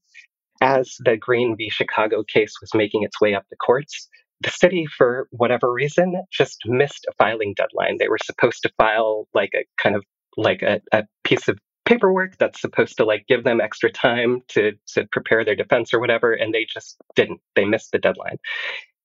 as 0.61 0.97
the 1.05 1.17
Green 1.17 1.57
v. 1.57 1.71
Chicago 1.71 2.25
case 2.25 2.55
was 2.61 2.71
making 2.75 3.03
its 3.03 3.21
way 3.21 3.35
up 3.35 3.45
the 3.51 3.57
courts, 3.57 4.09
the 4.41 4.51
city, 4.51 4.87
for 4.87 5.29
whatever 5.31 5.73
reason, 5.73 6.15
just 6.33 6.59
missed 6.67 7.07
a 7.09 7.13
filing 7.19 7.55
deadline. 7.57 7.99
They 7.99 8.09
were 8.09 8.19
supposed 8.25 8.63
to 8.63 8.71
file 8.77 9.29
like 9.35 9.51
a 9.55 9.65
kind 9.81 9.95
of 9.95 10.05
like 10.37 10.63
a, 10.63 10.81
a 10.93 11.05
piece 11.23 11.49
of 11.49 11.59
paperwork 11.85 12.37
that's 12.39 12.61
supposed 12.61 12.97
to 12.97 13.05
like 13.05 13.27
give 13.29 13.45
them 13.45 13.61
extra 13.61 13.91
time 13.91 14.41
to 14.49 14.73
to 14.87 15.07
prepare 15.13 15.45
their 15.45 15.55
defense 15.55 15.93
or 15.93 16.01
whatever 16.01 16.33
and 16.33 16.55
they 16.55 16.67
just 16.73 16.97
didn't 17.15 17.41
they 17.57 17.65
missed 17.65 17.93
the 17.93 17.99
deadline 17.99 18.39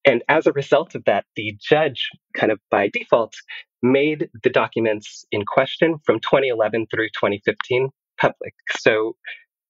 and 0.06 0.24
as 0.30 0.48
a 0.48 0.52
result 0.54 0.96
of 0.96 1.04
that 1.06 1.26
the 1.36 1.56
judge 1.60 2.10
kind 2.36 2.52
of 2.52 2.60
by 2.70 2.90
default 2.90 3.34
made 3.82 4.30
the 4.44 4.50
documents 4.50 5.26
in 5.32 5.46
question 5.46 5.98
from 6.06 6.20
2011 6.20 6.88
through 6.92 7.08
2015 7.10 7.90
public 8.20 8.54
so 8.78 9.16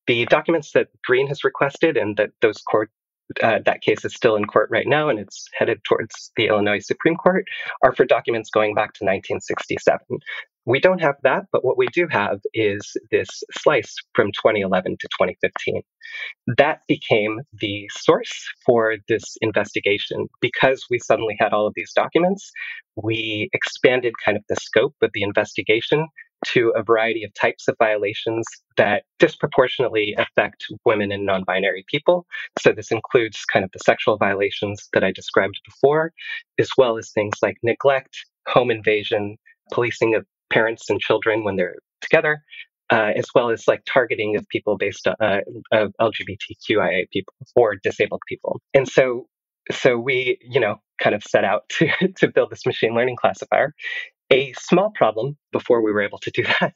the 0.07 0.25
documents 0.25 0.71
that 0.71 0.87
green 1.05 1.27
has 1.27 1.43
requested 1.43 1.95
and 1.95 2.17
that 2.17 2.29
those 2.41 2.61
court 2.61 2.89
uh, 3.43 3.59
that 3.65 3.81
case 3.81 4.03
is 4.03 4.13
still 4.13 4.35
in 4.35 4.45
court 4.45 4.69
right 4.71 4.87
now 4.87 5.09
and 5.09 5.19
it's 5.19 5.47
headed 5.53 5.83
towards 5.83 6.31
the 6.35 6.47
Illinois 6.47 6.79
Supreme 6.79 7.15
Court, 7.15 7.45
are 7.83 7.93
for 7.93 8.05
documents 8.05 8.49
going 8.49 8.73
back 8.73 8.93
to 8.93 9.05
1967. 9.05 9.99
We 10.69 10.79
don't 10.79 11.01
have 11.01 11.15
that, 11.23 11.45
but 11.51 11.65
what 11.65 11.79
we 11.79 11.87
do 11.87 12.05
have 12.11 12.41
is 12.53 12.95
this 13.09 13.27
slice 13.57 13.95
from 14.13 14.27
2011 14.27 14.97
to 14.99 15.07
2015. 15.19 15.81
That 16.57 16.81
became 16.87 17.39
the 17.59 17.89
source 17.91 18.47
for 18.67 18.97
this 19.07 19.35
investigation. 19.41 20.27
Because 20.41 20.85
we 20.91 20.99
suddenly 20.99 21.35
had 21.39 21.53
all 21.53 21.65
of 21.65 21.73
these 21.75 21.91
documents, 21.95 22.51
we 22.95 23.49
expanded 23.51 24.13
kind 24.23 24.37
of 24.37 24.43
the 24.47 24.57
scope 24.57 24.93
of 25.01 25.09
the 25.15 25.23
investigation 25.23 26.05
to 26.45 26.71
a 26.75 26.83
variety 26.83 27.23
of 27.23 27.33
types 27.33 27.67
of 27.67 27.75
violations 27.79 28.45
that 28.77 29.05
disproportionately 29.17 30.15
affect 30.19 30.65
women 30.85 31.11
and 31.11 31.25
non 31.25 31.45
binary 31.45 31.83
people. 31.89 32.27
So, 32.59 32.73
this 32.73 32.91
includes 32.91 33.43
kind 33.51 33.65
of 33.65 33.71
the 33.73 33.79
sexual 33.79 34.17
violations 34.17 34.87
that 34.93 35.03
I 35.03 35.11
described 35.13 35.59
before, 35.65 36.13
as 36.59 36.69
well 36.77 36.99
as 36.99 37.09
things 37.09 37.39
like 37.41 37.57
neglect, 37.63 38.15
home 38.47 38.69
invasion, 38.69 39.37
policing 39.71 40.13
of 40.13 40.25
parents 40.49 40.89
and 40.89 40.99
children 40.99 41.43
when 41.43 41.55
they're 41.55 41.75
together, 42.01 42.43
uh, 42.91 43.11
as 43.15 43.25
well 43.35 43.49
as 43.49 43.67
like 43.67 43.81
targeting 43.85 44.35
of 44.35 44.47
people 44.49 44.77
based 44.77 45.07
on 45.07 45.15
uh, 45.19 45.41
of 45.71 45.93
LGBTQIA 46.01 47.09
people 47.11 47.33
or 47.55 47.75
disabled 47.83 48.21
people. 48.27 48.61
And 48.73 48.87
so, 48.87 49.27
so 49.71 49.97
we, 49.97 50.37
you 50.41 50.59
know, 50.59 50.77
kind 51.01 51.15
of 51.15 51.23
set 51.23 51.43
out 51.43 51.63
to, 51.69 51.87
to 52.17 52.27
build 52.27 52.49
this 52.51 52.65
machine 52.65 52.95
learning 52.95 53.17
classifier. 53.19 53.73
A 54.31 54.53
small 54.59 54.91
problem 54.93 55.37
before 55.51 55.81
we 55.81 55.91
were 55.91 56.01
able 56.01 56.19
to 56.19 56.31
do 56.31 56.43
that 56.59 56.73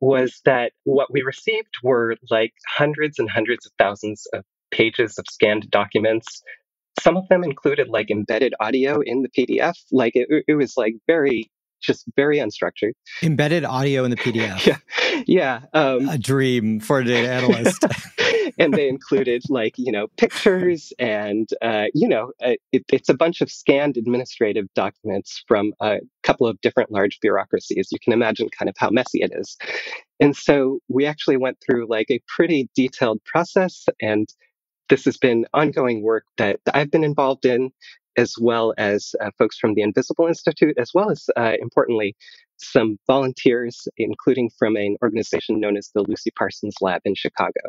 was 0.00 0.40
that 0.44 0.72
what 0.84 1.12
we 1.12 1.22
received 1.22 1.74
were 1.82 2.16
like 2.30 2.52
hundreds 2.66 3.18
and 3.18 3.30
hundreds 3.30 3.66
of 3.66 3.72
thousands 3.78 4.26
of 4.32 4.44
pages 4.70 5.18
of 5.18 5.24
scanned 5.30 5.70
documents. 5.70 6.42
Some 7.00 7.16
of 7.16 7.28
them 7.28 7.44
included 7.44 7.88
like 7.88 8.10
embedded 8.10 8.54
audio 8.60 9.00
in 9.00 9.22
the 9.22 9.28
PDF. 9.28 9.76
Like 9.92 10.16
it, 10.16 10.44
it 10.48 10.54
was 10.54 10.74
like 10.76 10.94
very 11.06 11.50
just 11.80 12.04
very 12.16 12.38
unstructured. 12.38 12.92
Embedded 13.22 13.64
audio 13.64 14.04
in 14.04 14.10
the 14.10 14.16
PDF. 14.18 14.66
yeah, 14.66 14.78
yeah. 15.26 15.60
Um, 15.72 16.08
a 16.08 16.18
dream 16.18 16.80
for 16.80 17.00
a 17.00 17.04
data 17.04 17.30
analyst. 17.30 17.84
and 18.58 18.74
they 18.74 18.88
included 18.88 19.42
like 19.48 19.74
you 19.78 19.92
know 19.92 20.08
pictures 20.16 20.92
and 20.98 21.48
uh, 21.62 21.86
you 21.94 22.08
know 22.08 22.32
uh, 22.42 22.54
it, 22.72 22.84
it's 22.92 23.08
a 23.08 23.14
bunch 23.14 23.40
of 23.40 23.50
scanned 23.50 23.96
administrative 23.96 24.66
documents 24.74 25.42
from 25.46 25.72
a 25.80 25.98
couple 26.22 26.46
of 26.46 26.60
different 26.60 26.90
large 26.90 27.18
bureaucracies. 27.20 27.88
You 27.90 27.98
can 28.02 28.12
imagine 28.12 28.48
kind 28.56 28.68
of 28.68 28.74
how 28.78 28.90
messy 28.90 29.22
it 29.22 29.32
is. 29.34 29.56
And 30.20 30.36
so 30.36 30.80
we 30.88 31.06
actually 31.06 31.36
went 31.36 31.58
through 31.64 31.86
like 31.88 32.10
a 32.10 32.20
pretty 32.34 32.68
detailed 32.74 33.22
process 33.24 33.86
and 34.02 34.28
this 34.88 35.04
has 35.04 35.16
been 35.16 35.46
ongoing 35.52 36.02
work 36.02 36.24
that 36.38 36.60
I've 36.72 36.90
been 36.90 37.04
involved 37.04 37.44
in 37.44 37.70
as 38.18 38.34
well 38.38 38.74
as 38.76 39.14
uh, 39.22 39.30
folks 39.38 39.56
from 39.58 39.74
the 39.74 39.82
Invisible 39.82 40.26
Institute, 40.26 40.76
as 40.78 40.90
well 40.92 41.10
as, 41.10 41.30
uh, 41.36 41.54
importantly, 41.60 42.14
some 42.58 42.98
volunteers, 43.06 43.86
including 43.96 44.50
from 44.58 44.76
an 44.76 44.96
organization 45.02 45.60
known 45.60 45.76
as 45.76 45.90
the 45.94 46.02
Lucy 46.02 46.32
Parsons 46.36 46.74
Lab 46.80 47.00
in 47.04 47.14
Chicago. 47.14 47.60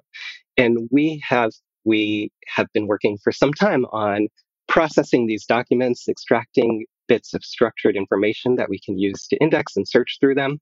And 0.57 0.89
we 0.91 1.21
have 1.25 1.51
we 1.85 2.31
have 2.47 2.67
been 2.73 2.88
working 2.88 3.17
for 3.23 3.31
some 3.31 3.53
time 3.53 3.85
on 3.85 4.27
processing 4.67 5.27
these 5.27 5.45
documents, 5.45 6.09
extracting 6.09 6.85
bits 7.07 7.33
of 7.33 7.43
structured 7.43 7.95
information 7.95 8.55
that 8.55 8.69
we 8.69 8.79
can 8.79 8.97
use 8.99 9.27
to 9.27 9.38
index 9.38 9.75
and 9.75 9.88
search 9.88 10.17
through 10.19 10.35
them. 10.35 10.59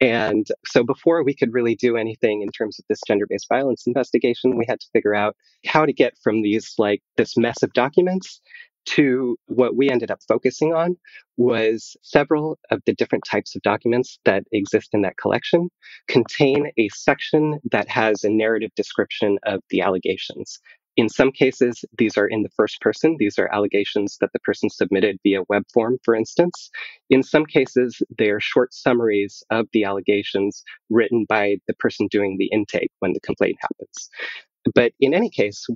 And 0.00 0.46
so 0.66 0.82
before 0.82 1.22
we 1.22 1.34
could 1.34 1.52
really 1.52 1.74
do 1.74 1.96
anything 1.96 2.42
in 2.42 2.48
terms 2.50 2.78
of 2.78 2.84
this 2.88 3.00
gender-based 3.06 3.48
violence 3.48 3.86
investigation, 3.86 4.56
we 4.56 4.64
had 4.66 4.80
to 4.80 4.86
figure 4.92 5.14
out 5.14 5.36
how 5.66 5.84
to 5.84 5.92
get 5.92 6.14
from 6.22 6.42
these 6.42 6.74
like 6.78 7.02
this 7.16 7.36
mess 7.36 7.62
of 7.62 7.72
documents 7.74 8.40
to 8.84 9.36
what 9.46 9.76
we 9.76 9.90
ended 9.90 10.10
up 10.10 10.20
focusing 10.28 10.74
on 10.74 10.96
was 11.36 11.96
several 12.02 12.58
of 12.70 12.80
the 12.86 12.94
different 12.94 13.24
types 13.28 13.54
of 13.54 13.62
documents 13.62 14.18
that 14.24 14.44
exist 14.52 14.90
in 14.92 15.02
that 15.02 15.16
collection 15.16 15.68
contain 16.08 16.70
a 16.78 16.88
section 16.90 17.60
that 17.70 17.88
has 17.88 18.24
a 18.24 18.30
narrative 18.30 18.70
description 18.76 19.38
of 19.44 19.60
the 19.70 19.80
allegations. 19.80 20.58
In 20.96 21.08
some 21.08 21.32
cases, 21.32 21.84
these 21.96 22.18
are 22.18 22.26
in 22.26 22.42
the 22.42 22.50
first 22.50 22.80
person. 22.82 23.16
These 23.18 23.38
are 23.38 23.52
allegations 23.52 24.18
that 24.20 24.30
the 24.34 24.40
person 24.40 24.68
submitted 24.68 25.18
via 25.22 25.40
web 25.48 25.62
form, 25.72 25.98
for 26.04 26.14
instance. 26.14 26.70
In 27.08 27.22
some 27.22 27.46
cases, 27.46 28.02
they 28.18 28.28
are 28.28 28.40
short 28.40 28.74
summaries 28.74 29.42
of 29.50 29.68
the 29.72 29.84
allegations 29.84 30.62
written 30.90 31.24
by 31.26 31.56
the 31.66 31.74
person 31.74 32.08
doing 32.10 32.36
the 32.36 32.50
intake 32.52 32.90
when 32.98 33.14
the 33.14 33.20
complaint 33.20 33.56
happens. 33.60 34.10
But 34.74 34.92
in 35.00 35.14
any 35.14 35.30
case, 35.30 35.66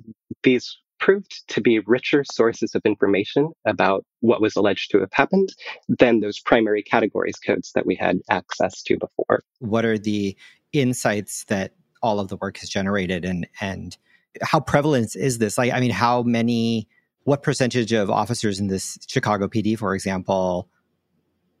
these 0.43 0.77
proved 0.99 1.47
to 1.47 1.61
be 1.61 1.79
richer 1.79 2.23
sources 2.31 2.75
of 2.75 2.81
information 2.85 3.51
about 3.65 4.05
what 4.21 4.41
was 4.41 4.55
alleged 4.55 4.91
to 4.91 4.99
have 4.99 5.11
happened 5.13 5.49
than 5.87 6.19
those 6.19 6.39
primary 6.39 6.83
categories 6.83 7.37
codes 7.37 7.71
that 7.75 7.85
we 7.85 7.95
had 7.95 8.19
access 8.29 8.81
to 8.83 8.97
before. 8.97 9.43
What 9.59 9.85
are 9.85 9.97
the 9.97 10.35
insights 10.73 11.45
that 11.45 11.73
all 12.01 12.19
of 12.19 12.27
the 12.27 12.37
work 12.37 12.57
has 12.57 12.69
generated 12.69 13.25
and 13.25 13.47
and 13.61 13.97
how 14.41 14.59
prevalent 14.59 15.15
is 15.15 15.39
this? 15.39 15.57
Like 15.57 15.73
I 15.73 15.79
mean 15.79 15.91
how 15.91 16.23
many 16.23 16.87
what 17.23 17.43
percentage 17.43 17.91
of 17.91 18.09
officers 18.09 18.59
in 18.59 18.67
this 18.67 18.97
Chicago 19.07 19.47
PD 19.47 19.77
for 19.77 19.95
example 19.95 20.69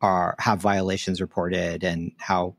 are 0.01 0.35
have 0.39 0.59
violations 0.59 1.19
reported 1.21 1.83
and 1.83 2.11
how 2.17 2.55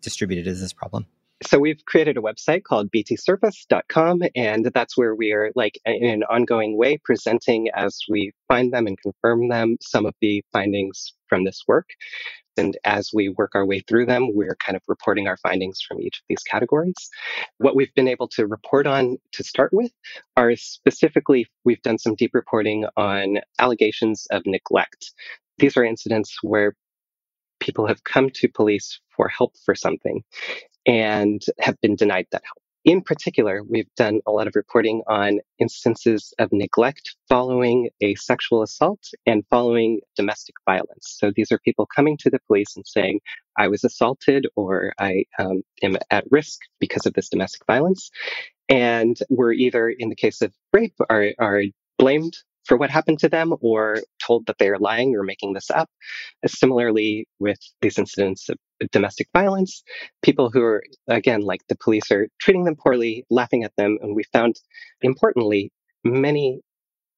distributed 0.00 0.46
is 0.46 0.60
this 0.60 0.72
problem? 0.72 1.06
So 1.42 1.58
we've 1.58 1.84
created 1.86 2.18
a 2.18 2.20
website 2.20 2.64
called 2.64 2.90
btsurface.com 2.90 4.22
and 4.36 4.70
that's 4.74 4.96
where 4.96 5.14
we 5.14 5.32
are 5.32 5.50
like 5.54 5.80
in 5.86 6.04
an 6.04 6.22
ongoing 6.24 6.76
way 6.76 6.98
presenting 7.02 7.68
as 7.74 7.98
we 8.10 8.32
find 8.46 8.72
them 8.72 8.86
and 8.86 8.98
confirm 9.00 9.48
them 9.48 9.76
some 9.80 10.04
of 10.04 10.14
the 10.20 10.44
findings 10.52 11.14
from 11.28 11.44
this 11.44 11.62
work. 11.66 11.88
And 12.58 12.76
as 12.84 13.10
we 13.14 13.30
work 13.30 13.52
our 13.54 13.64
way 13.64 13.80
through 13.80 14.04
them 14.04 14.34
we're 14.34 14.56
kind 14.56 14.76
of 14.76 14.82
reporting 14.86 15.28
our 15.28 15.38
findings 15.38 15.80
from 15.80 16.00
each 16.00 16.18
of 16.18 16.24
these 16.28 16.42
categories. 16.42 17.08
What 17.56 17.74
we've 17.74 17.94
been 17.94 18.08
able 18.08 18.28
to 18.28 18.46
report 18.46 18.86
on 18.86 19.16
to 19.32 19.42
start 19.42 19.72
with 19.72 19.92
are 20.36 20.54
specifically 20.56 21.46
we've 21.64 21.82
done 21.82 21.98
some 21.98 22.16
deep 22.16 22.32
reporting 22.34 22.84
on 22.98 23.38
allegations 23.58 24.26
of 24.30 24.42
neglect. 24.44 25.12
These 25.56 25.76
are 25.78 25.84
incidents 25.84 26.36
where 26.42 26.74
people 27.60 27.86
have 27.86 28.04
come 28.04 28.30
to 28.30 28.48
police 28.48 29.00
for 29.16 29.28
help 29.28 29.54
for 29.64 29.74
something 29.74 30.22
and 30.90 31.40
have 31.60 31.80
been 31.80 31.94
denied 31.94 32.26
that 32.32 32.42
help. 32.44 32.58
In 32.84 33.00
particular, 33.02 33.62
we've 33.62 33.94
done 33.96 34.20
a 34.26 34.32
lot 34.32 34.48
of 34.48 34.56
reporting 34.56 35.02
on 35.06 35.38
instances 35.58 36.32
of 36.38 36.50
neglect 36.50 37.14
following 37.28 37.90
a 38.00 38.14
sexual 38.16 38.62
assault 38.62 39.06
and 39.24 39.44
following 39.50 40.00
domestic 40.16 40.54
violence. 40.64 41.14
So 41.18 41.30
these 41.36 41.52
are 41.52 41.58
people 41.58 41.86
coming 41.94 42.16
to 42.16 42.30
the 42.30 42.40
police 42.46 42.74
and 42.74 42.86
saying, 42.86 43.20
I 43.56 43.68
was 43.68 43.84
assaulted 43.84 44.48
or 44.56 44.94
I 44.98 45.24
um, 45.38 45.62
am 45.82 45.96
at 46.10 46.24
risk 46.30 46.58
because 46.80 47.06
of 47.06 47.12
this 47.12 47.28
domestic 47.28 47.64
violence. 47.66 48.10
And 48.68 49.16
we're 49.28 49.52
either, 49.52 49.90
in 49.90 50.08
the 50.08 50.16
case 50.16 50.40
of 50.42 50.52
rape, 50.72 50.94
are, 51.08 51.28
are 51.38 51.62
blamed 51.98 52.36
for 52.64 52.76
what 52.76 52.90
happened 52.90 53.18
to 53.20 53.28
them 53.28 53.54
or 53.60 53.98
told 54.20 54.46
that 54.46 54.56
they 54.58 54.68
are 54.68 54.78
lying 54.78 55.14
or 55.14 55.22
making 55.22 55.52
this 55.52 55.70
up. 55.70 55.90
Similarly, 56.46 57.26
with 57.38 57.58
these 57.82 57.98
incidents 57.98 58.48
of 58.48 58.56
domestic 58.92 59.28
violence, 59.32 59.82
people 60.22 60.50
who 60.50 60.62
are, 60.62 60.82
again, 61.08 61.42
like 61.42 61.62
the 61.68 61.76
police 61.76 62.10
are 62.10 62.28
treating 62.40 62.64
them 62.64 62.76
poorly, 62.76 63.24
laughing 63.30 63.64
at 63.64 63.74
them. 63.76 63.98
And 64.02 64.14
we 64.16 64.24
found, 64.32 64.60
importantly, 65.02 65.72
many 66.04 66.60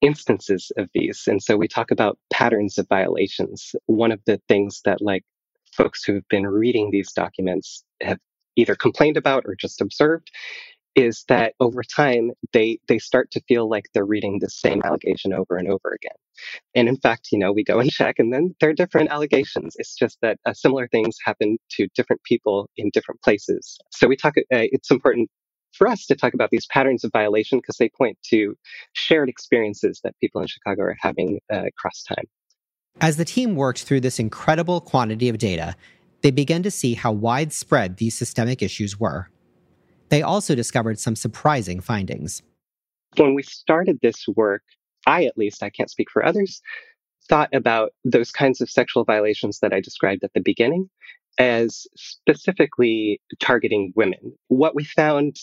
instances 0.00 0.72
of 0.76 0.88
these. 0.94 1.24
And 1.26 1.42
so 1.42 1.56
we 1.56 1.68
talk 1.68 1.90
about 1.90 2.18
patterns 2.32 2.78
of 2.78 2.88
violations. 2.88 3.74
One 3.86 4.12
of 4.12 4.20
the 4.26 4.40
things 4.48 4.80
that, 4.84 5.00
like, 5.00 5.24
folks 5.72 6.04
who 6.04 6.14
have 6.14 6.28
been 6.28 6.46
reading 6.46 6.90
these 6.90 7.12
documents 7.12 7.84
have 8.02 8.18
either 8.56 8.74
complained 8.74 9.16
about 9.16 9.44
or 9.46 9.54
just 9.54 9.80
observed 9.80 10.30
is 10.94 11.24
that 11.28 11.54
over 11.60 11.82
time 11.82 12.32
they 12.52 12.78
they 12.88 12.98
start 12.98 13.30
to 13.30 13.40
feel 13.48 13.68
like 13.68 13.86
they're 13.94 14.04
reading 14.04 14.38
the 14.38 14.50
same 14.50 14.82
allegation 14.84 15.32
over 15.32 15.56
and 15.56 15.68
over 15.68 15.90
again 15.94 16.16
and 16.74 16.88
in 16.88 16.96
fact 16.96 17.28
you 17.32 17.38
know 17.38 17.52
we 17.52 17.64
go 17.64 17.78
and 17.78 17.90
check 17.90 18.18
and 18.18 18.32
then 18.32 18.54
there 18.60 18.70
are 18.70 18.74
different 18.74 19.10
allegations. 19.10 19.74
It's 19.78 19.94
just 19.94 20.18
that 20.22 20.38
uh, 20.46 20.52
similar 20.52 20.88
things 20.88 21.16
happen 21.24 21.58
to 21.72 21.88
different 21.94 22.22
people 22.24 22.68
in 22.76 22.90
different 22.92 23.22
places. 23.22 23.78
So 23.90 24.08
we 24.08 24.16
talk 24.16 24.34
uh, 24.38 24.42
it's 24.50 24.90
important 24.90 25.30
for 25.72 25.88
us 25.88 26.04
to 26.06 26.14
talk 26.14 26.34
about 26.34 26.50
these 26.50 26.66
patterns 26.66 27.02
of 27.04 27.10
violation 27.12 27.58
because 27.58 27.76
they 27.76 27.88
point 27.88 28.18
to 28.30 28.54
shared 28.92 29.28
experiences 29.28 30.00
that 30.04 30.14
people 30.20 30.40
in 30.40 30.46
chicago 30.46 30.82
are 30.82 30.96
having 31.00 31.40
uh, 31.52 31.64
across 31.66 32.02
time. 32.02 32.24
As 33.00 33.16
the 33.16 33.24
team 33.24 33.56
worked 33.56 33.84
through 33.84 34.00
this 34.00 34.18
incredible 34.18 34.80
quantity 34.80 35.30
of 35.30 35.38
data 35.38 35.74
they 36.22 36.30
began 36.30 36.62
to 36.62 36.70
see 36.70 36.94
how 36.94 37.12
widespread 37.12 37.98
these 37.98 38.16
systemic 38.16 38.62
issues 38.62 38.98
were. 38.98 39.28
They 40.08 40.22
also 40.22 40.54
discovered 40.54 40.98
some 40.98 41.16
surprising 41.16 41.80
findings. 41.80 42.42
When 43.16 43.34
we 43.34 43.42
started 43.42 43.98
this 44.02 44.26
work, 44.36 44.62
I 45.06 45.24
at 45.24 45.38
least, 45.38 45.62
I 45.62 45.70
can't 45.70 45.90
speak 45.90 46.10
for 46.10 46.24
others, 46.24 46.60
thought 47.28 47.54
about 47.54 47.92
those 48.04 48.30
kinds 48.30 48.60
of 48.60 48.70
sexual 48.70 49.04
violations 49.04 49.60
that 49.60 49.72
I 49.72 49.80
described 49.80 50.24
at 50.24 50.32
the 50.34 50.40
beginning 50.40 50.90
as 51.38 51.86
specifically 51.96 53.20
targeting 53.40 53.92
women. 53.96 54.36
What 54.48 54.74
we 54.74 54.84
found 54.84 55.36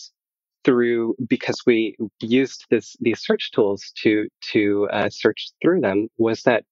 through 0.62 1.16
because 1.26 1.62
we 1.66 1.96
used 2.20 2.66
this 2.70 2.94
these 3.00 3.20
search 3.20 3.50
tools 3.50 3.92
to 4.02 4.28
to 4.52 4.88
uh, 4.92 5.08
search 5.10 5.52
through 5.62 5.80
them 5.80 6.08
was 6.18 6.42
that 6.42 6.64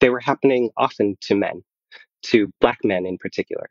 they 0.00 0.08
were 0.08 0.20
happening 0.20 0.70
often 0.78 1.16
to 1.20 1.34
men, 1.34 1.62
to 2.22 2.50
black 2.60 2.78
men 2.82 3.04
in 3.04 3.18
particular. 3.18 3.68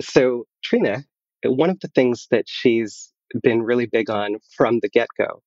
So 0.00 0.46
Trina 0.64 1.04
one 1.44 1.70
of 1.70 1.80
the 1.80 1.88
things 1.88 2.26
that 2.30 2.44
she's 2.46 3.12
been 3.42 3.62
really 3.62 3.86
big 3.86 4.10
on 4.10 4.36
from 4.56 4.80
the 4.80 4.88
get 4.88 5.08
go 5.16 5.42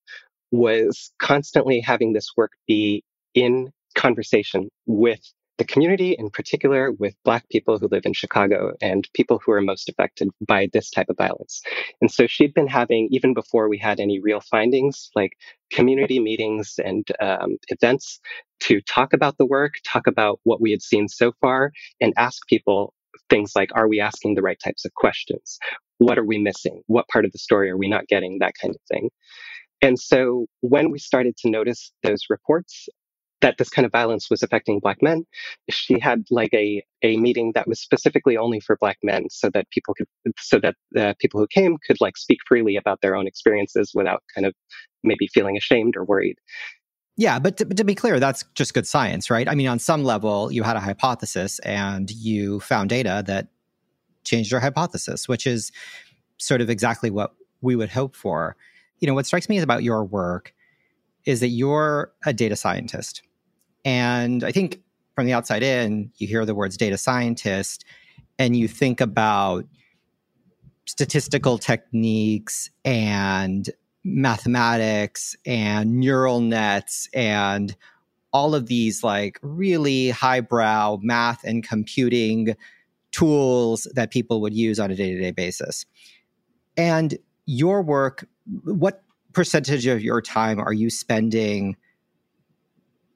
was 0.54 1.12
constantly 1.20 1.82
having 1.82 2.14
this 2.14 2.30
work 2.38 2.52
be 2.68 3.04
in 3.34 3.72
conversation 3.96 4.70
with 4.86 5.20
the 5.58 5.66
community, 5.66 6.16
in 6.18 6.30
particular 6.30 6.92
with 6.92 7.16
Black 7.24 7.48
people 7.50 7.80
who 7.80 7.88
live 7.88 8.06
in 8.06 8.14
Chicago 8.14 8.74
and 8.80 9.10
people 9.16 9.42
who 9.44 9.52
are 9.52 9.62
most 9.62 9.90
affected 9.90 10.30
by 10.48 10.68
this 10.72 10.92
type 10.92 11.08
of 11.10 11.18
violence. 11.18 11.62
And 12.02 12.12
so 12.12 12.28
she'd 12.28 12.54
been 12.54 12.68
having, 12.68 13.08
even 13.12 13.34
before 13.34 13.68
we 13.68 13.80
had 13.80 14.00
any 14.00 14.20
real 14.20 14.42
findings, 14.42 15.10
like 15.16 15.32
community 15.72 16.20
meetings 16.20 16.76
and 16.84 17.08
um, 17.20 17.58
events 17.70 18.20
to 18.62 18.80
talk 18.82 19.14
about 19.14 19.38
the 19.38 19.46
work, 19.48 19.74
talk 19.86 20.06
about 20.06 20.40
what 20.44 20.62
we 20.62 20.70
had 20.70 20.82
seen 20.84 21.08
so 21.08 21.32
far, 21.42 21.72
and 22.00 22.14
ask 22.16 22.48
people 22.48 22.94
things 23.30 23.54
like 23.56 23.70
are 23.74 23.88
we 23.88 24.00
asking 24.00 24.36
the 24.36 24.42
right 24.44 24.60
types 24.64 24.86
of 24.86 24.94
questions? 24.94 25.58
What 25.98 26.20
are 26.20 26.26
we 26.26 26.38
missing? 26.38 26.82
What 26.88 27.08
part 27.08 27.26
of 27.26 27.32
the 27.32 27.40
story 27.40 27.72
are 27.72 27.78
we 27.78 27.90
not 27.90 28.08
getting? 28.08 28.38
that 28.40 28.54
kind 28.60 28.76
of 28.76 28.82
thing 28.92 29.10
and 29.84 30.00
so 30.00 30.48
when 30.62 30.92
we 30.92 30.98
started 30.98 31.36
to 31.38 31.50
notice 31.50 31.92
those 32.04 32.24
reports 32.30 32.88
that 33.42 33.58
this 33.58 33.70
kind 33.70 33.86
of 33.86 33.92
violence 33.92 34.30
was 34.30 34.42
affecting 34.42 34.80
black 34.80 35.02
men 35.02 35.26
she 35.70 36.00
had 36.00 36.24
like 36.32 36.54
a, 36.54 36.84
a 37.04 37.18
meeting 37.18 37.52
that 37.54 37.68
was 37.68 37.80
specifically 37.80 38.38
only 38.38 38.60
for 38.60 38.78
black 38.80 38.98
men 39.04 39.26
so 39.30 39.50
that 39.50 39.70
people 39.70 39.94
could 39.94 40.08
so 40.40 40.60
that 40.60 40.76
the 40.92 41.16
people 41.20 41.40
who 41.40 41.48
came 41.48 41.78
could 41.86 41.98
like 42.00 42.18
speak 42.18 42.40
freely 42.48 42.76
about 42.78 43.02
their 43.02 43.16
own 43.16 43.28
experiences 43.28 43.92
without 43.94 44.24
kind 44.34 44.48
of 44.48 44.54
maybe 45.04 45.28
feeling 45.28 45.58
ashamed 45.58 45.96
or 45.96 46.04
worried 46.06 46.38
yeah, 47.16 47.38
but 47.38 47.58
to, 47.58 47.66
to, 47.66 47.84
be 47.84 47.94
clear, 47.94 48.20
that's 48.20 48.44
just 48.56 48.74
good 48.74 48.88
science, 48.88 49.30
right? 49.30 49.48
I 49.48 49.54
mean, 49.54 49.68
on 49.68 49.78
some 49.78 50.04
level, 50.04 50.52
you 50.52 50.64
had 50.64 50.76
a 50.76 50.80
hypothesis 50.80 51.60
and 51.60 52.10
you 52.10 52.60
found 52.60 52.90
data 52.90 53.24
that 53.28 53.50
changed 54.24 54.50
your 54.50 54.60
hypothesis, 54.60 55.28
which 55.28 55.46
is 55.46 55.72
sort 56.40 56.62
of 56.62 56.72
exactly 56.72 57.12
what 57.12 57.36
we 57.62 57.76
would 57.76 57.90
hope 57.90 58.16
for. 58.16 58.56
You 59.04 59.08
know, 59.08 59.16
what 59.16 59.26
strikes 59.26 59.50
me 59.50 59.58
is 59.58 59.64
about 59.64 59.84
your 59.84 60.06
work 60.06 60.54
is 61.26 61.42
that 61.42 61.50
you're 61.50 62.14
a 62.26 62.32
data 62.32 62.56
scientist. 62.56 63.22
And 63.84 64.46
I 64.46 64.54
think 64.54 64.80
from 65.14 65.26
the 65.26 65.34
outside 65.34 65.62
in, 65.62 66.10
you 66.16 66.26
hear 66.26 66.46
the 66.46 66.56
words 66.56 66.78
data 66.78 66.98
scientist 66.98 67.84
and 68.40 68.56
you 68.56 68.70
think 68.70 69.02
about 69.02 69.66
statistical 70.86 71.58
techniques 71.58 72.70
and 72.86 73.70
mathematics 74.06 75.36
and 75.46 76.00
neural 76.00 76.40
nets 76.40 77.10
and 77.14 77.76
all 78.32 78.56
of 78.56 78.68
these 78.68 79.04
like 79.04 79.38
really 79.42 80.12
highbrow 80.12 80.98
math 81.02 81.44
and 81.44 81.68
computing 81.68 82.56
tools 83.12 83.86
that 83.96 84.12
people 84.12 84.40
would 84.40 84.54
use 84.54 84.80
on 84.80 84.92
a 84.92 84.96
day-to-day 84.96 85.32
basis. 85.32 85.86
And 86.78 87.18
your 87.46 87.82
work, 87.82 88.26
what 88.46 89.04
percentage 89.34 89.86
of 89.88 90.02
your 90.02 90.22
time 90.22 90.60
are 90.60 90.74
you 90.74 90.90
spending 90.90 91.76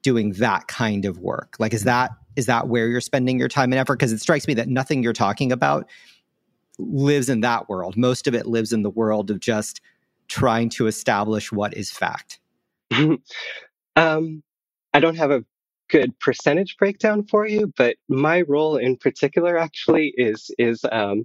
doing 0.02 0.32
that 0.34 0.68
kind 0.68 1.04
of 1.04 1.18
work? 1.18 1.56
Like 1.58 1.74
is 1.74 1.84
that 1.84 2.10
is 2.36 2.46
that 2.46 2.68
where 2.68 2.88
you're 2.88 3.00
spending 3.00 3.38
your 3.38 3.48
time 3.48 3.72
and 3.72 3.80
effort? 3.80 3.98
Because 3.98 4.12
it 4.12 4.20
strikes 4.20 4.46
me 4.46 4.54
that 4.54 4.68
nothing 4.68 5.02
you're 5.02 5.12
talking 5.12 5.50
about 5.50 5.88
lives 6.78 7.28
in 7.28 7.40
that 7.40 7.68
world. 7.68 7.96
Most 7.96 8.26
of 8.26 8.34
it 8.34 8.46
lives 8.46 8.72
in 8.72 8.82
the 8.82 8.90
world 8.90 9.30
of 9.30 9.40
just 9.40 9.80
trying 10.28 10.68
to 10.68 10.86
establish 10.86 11.50
what 11.50 11.74
is 11.74 11.90
fact? 11.90 12.38
um, 13.96 14.42
I 14.94 15.00
don't 15.00 15.16
have 15.16 15.30
a 15.30 15.44
good 15.88 16.18
percentage 16.20 16.76
breakdown 16.76 17.26
for 17.26 17.46
you, 17.46 17.72
but 17.76 17.96
my 18.08 18.42
role 18.42 18.76
in 18.76 18.96
particular 18.96 19.58
actually 19.58 20.14
is 20.16 20.50
is 20.58 20.84
um, 20.92 21.24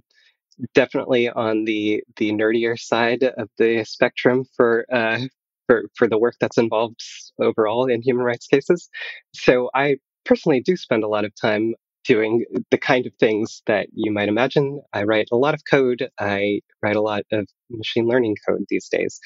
definitely 0.74 1.28
on 1.28 1.64
the 1.64 2.02
the 2.16 2.32
nerdier 2.32 2.78
side 2.78 3.22
of 3.22 3.48
the 3.58 3.84
spectrum 3.84 4.44
for 4.56 4.86
uh, 4.92 5.20
for, 5.66 5.84
for 5.96 6.08
the 6.08 6.18
work 6.18 6.34
that's 6.40 6.58
involved 6.58 7.00
overall 7.40 7.86
in 7.86 8.02
human 8.02 8.24
rights 8.24 8.46
cases. 8.46 8.88
So 9.34 9.70
I 9.74 9.96
personally 10.24 10.60
do 10.60 10.76
spend 10.76 11.04
a 11.04 11.08
lot 11.08 11.24
of 11.24 11.32
time 11.34 11.74
doing 12.04 12.44
the 12.70 12.78
kind 12.78 13.06
of 13.06 13.14
things 13.18 13.62
that 13.66 13.88
you 13.94 14.12
might 14.12 14.28
imagine. 14.28 14.82
I 14.92 15.04
write 15.04 15.28
a 15.32 15.36
lot 15.36 15.54
of 15.54 15.62
code. 15.68 16.08
I 16.20 16.60
write 16.82 16.96
a 16.96 17.00
lot 17.00 17.22
of 17.32 17.48
machine 17.70 18.06
learning 18.06 18.36
code 18.46 18.64
these 18.68 18.88
days. 18.88 19.18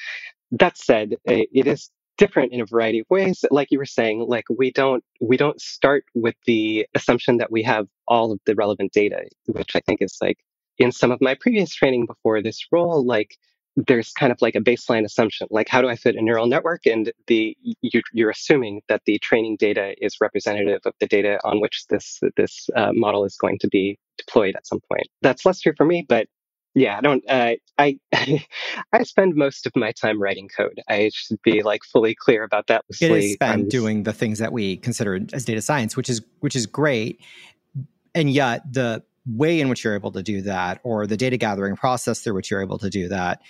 That 0.53 0.79
said, 0.79 1.17
it 1.25 1.67
is 1.67 1.91
different 2.19 2.53
in 2.53 2.61
a 2.61 2.67
variety 2.67 2.99
of 2.99 3.07
ways 3.09 3.45
like 3.51 3.69
you 3.71 3.79
were 3.79 3.87
saying 3.87 4.27
like 4.29 4.45
we 4.51 4.73
don't 4.73 5.05
we 5.21 5.37
don't 5.37 5.61
start 5.61 6.05
with 6.15 6.35
the 6.47 6.85
assumption 6.95 7.39
that 7.39 7.51
we 7.51 7.63
have 7.63 7.87
all 8.09 8.33
of 8.33 8.41
the 8.45 8.57
relevant 8.57 8.93
data 8.93 9.23
which 9.47 9.77
i 9.77 9.81
think 9.87 10.03
is 10.03 10.19
like 10.21 10.37
in 10.79 10.93
some 10.93 11.11
of 11.11 11.21
my 11.21 11.35
previous 11.35 11.75
training 11.75 12.07
before 12.07 12.43
this 12.43 12.67
role 12.73 13.05
like 13.05 13.37
there's 13.87 14.11
kind 14.13 14.33
of 14.33 14.43
like 14.43 14.57
a 14.57 14.61
baseline 14.61 15.05
assumption 15.05 15.47
like 15.51 15.69
how 15.69 15.81
do 15.81 15.89
i 15.89 15.95
fit 15.95 16.17
a 16.17 16.23
neural 16.23 16.47
network 16.47 16.87
and 16.87 17.13
the 17.29 17.57
you're, 17.81 18.03
you're 18.13 18.31
assuming 18.31 18.81
that 18.89 19.03
the 19.07 19.19
training 19.19 19.57
data 19.59 19.95
is 20.05 20.17
representative 20.21 20.81
of 20.85 20.93
the 21.01 21.07
data 21.07 21.39
on 21.45 21.61
which 21.61 21.85
this 21.89 22.21
this 22.37 22.69
uh, 22.77 22.93
model 22.93 23.25
is 23.25 23.37
going 23.37 23.59
to 23.59 23.69
be 23.69 23.99
deployed 24.19 24.55
at 24.57 24.67
some 24.67 24.81
point. 24.93 25.07
That's 25.23 25.47
less 25.47 25.61
true 25.61 25.75
for 25.77 25.87
me 25.87 26.05
but 26.09 26.27
yeah 26.75 26.99
i 26.99 27.01
don't 27.01 27.25
uh, 27.29 27.55
i 27.79 27.99
i 28.93 29.03
spend 29.03 29.35
most 29.35 29.67
of 29.67 29.73
my 29.77 29.93
time 29.93 30.21
writing 30.21 30.49
code. 30.55 30.81
I 30.89 31.11
should 31.13 31.41
be 31.43 31.63
like 31.63 31.83
fully 31.85 32.15
clear 32.15 32.43
about 32.43 32.67
that 32.67 32.85
it 33.01 33.11
is 33.11 33.33
spent 33.35 33.63
um, 33.63 33.69
doing 33.69 34.03
the 34.03 34.13
things 34.13 34.39
that 34.39 34.53
we 34.53 34.77
consider 34.77 35.21
as 35.33 35.45
data 35.45 35.63
science 35.63 35.97
which 35.97 36.11
is 36.11 36.21
which 36.41 36.57
is 36.57 36.67
great 36.67 37.21
and 38.15 38.31
yet 38.31 38.63
the 38.73 39.03
way 39.29 39.61
in 39.61 39.69
which 39.69 39.85
you're 39.85 39.95
able 39.95 40.13
to 40.13 40.23
do 40.23 40.43
that 40.43 40.81
or 40.85 41.07
the 41.07 41.17
data 41.17 41.37
gathering 41.37 41.77
process 41.77 42.21
through 42.21 42.35
which 42.35 42.51
you're 42.51 42.63
able 42.63 42.79
to 42.79 42.91
do 42.91 43.09
that 43.09 43.41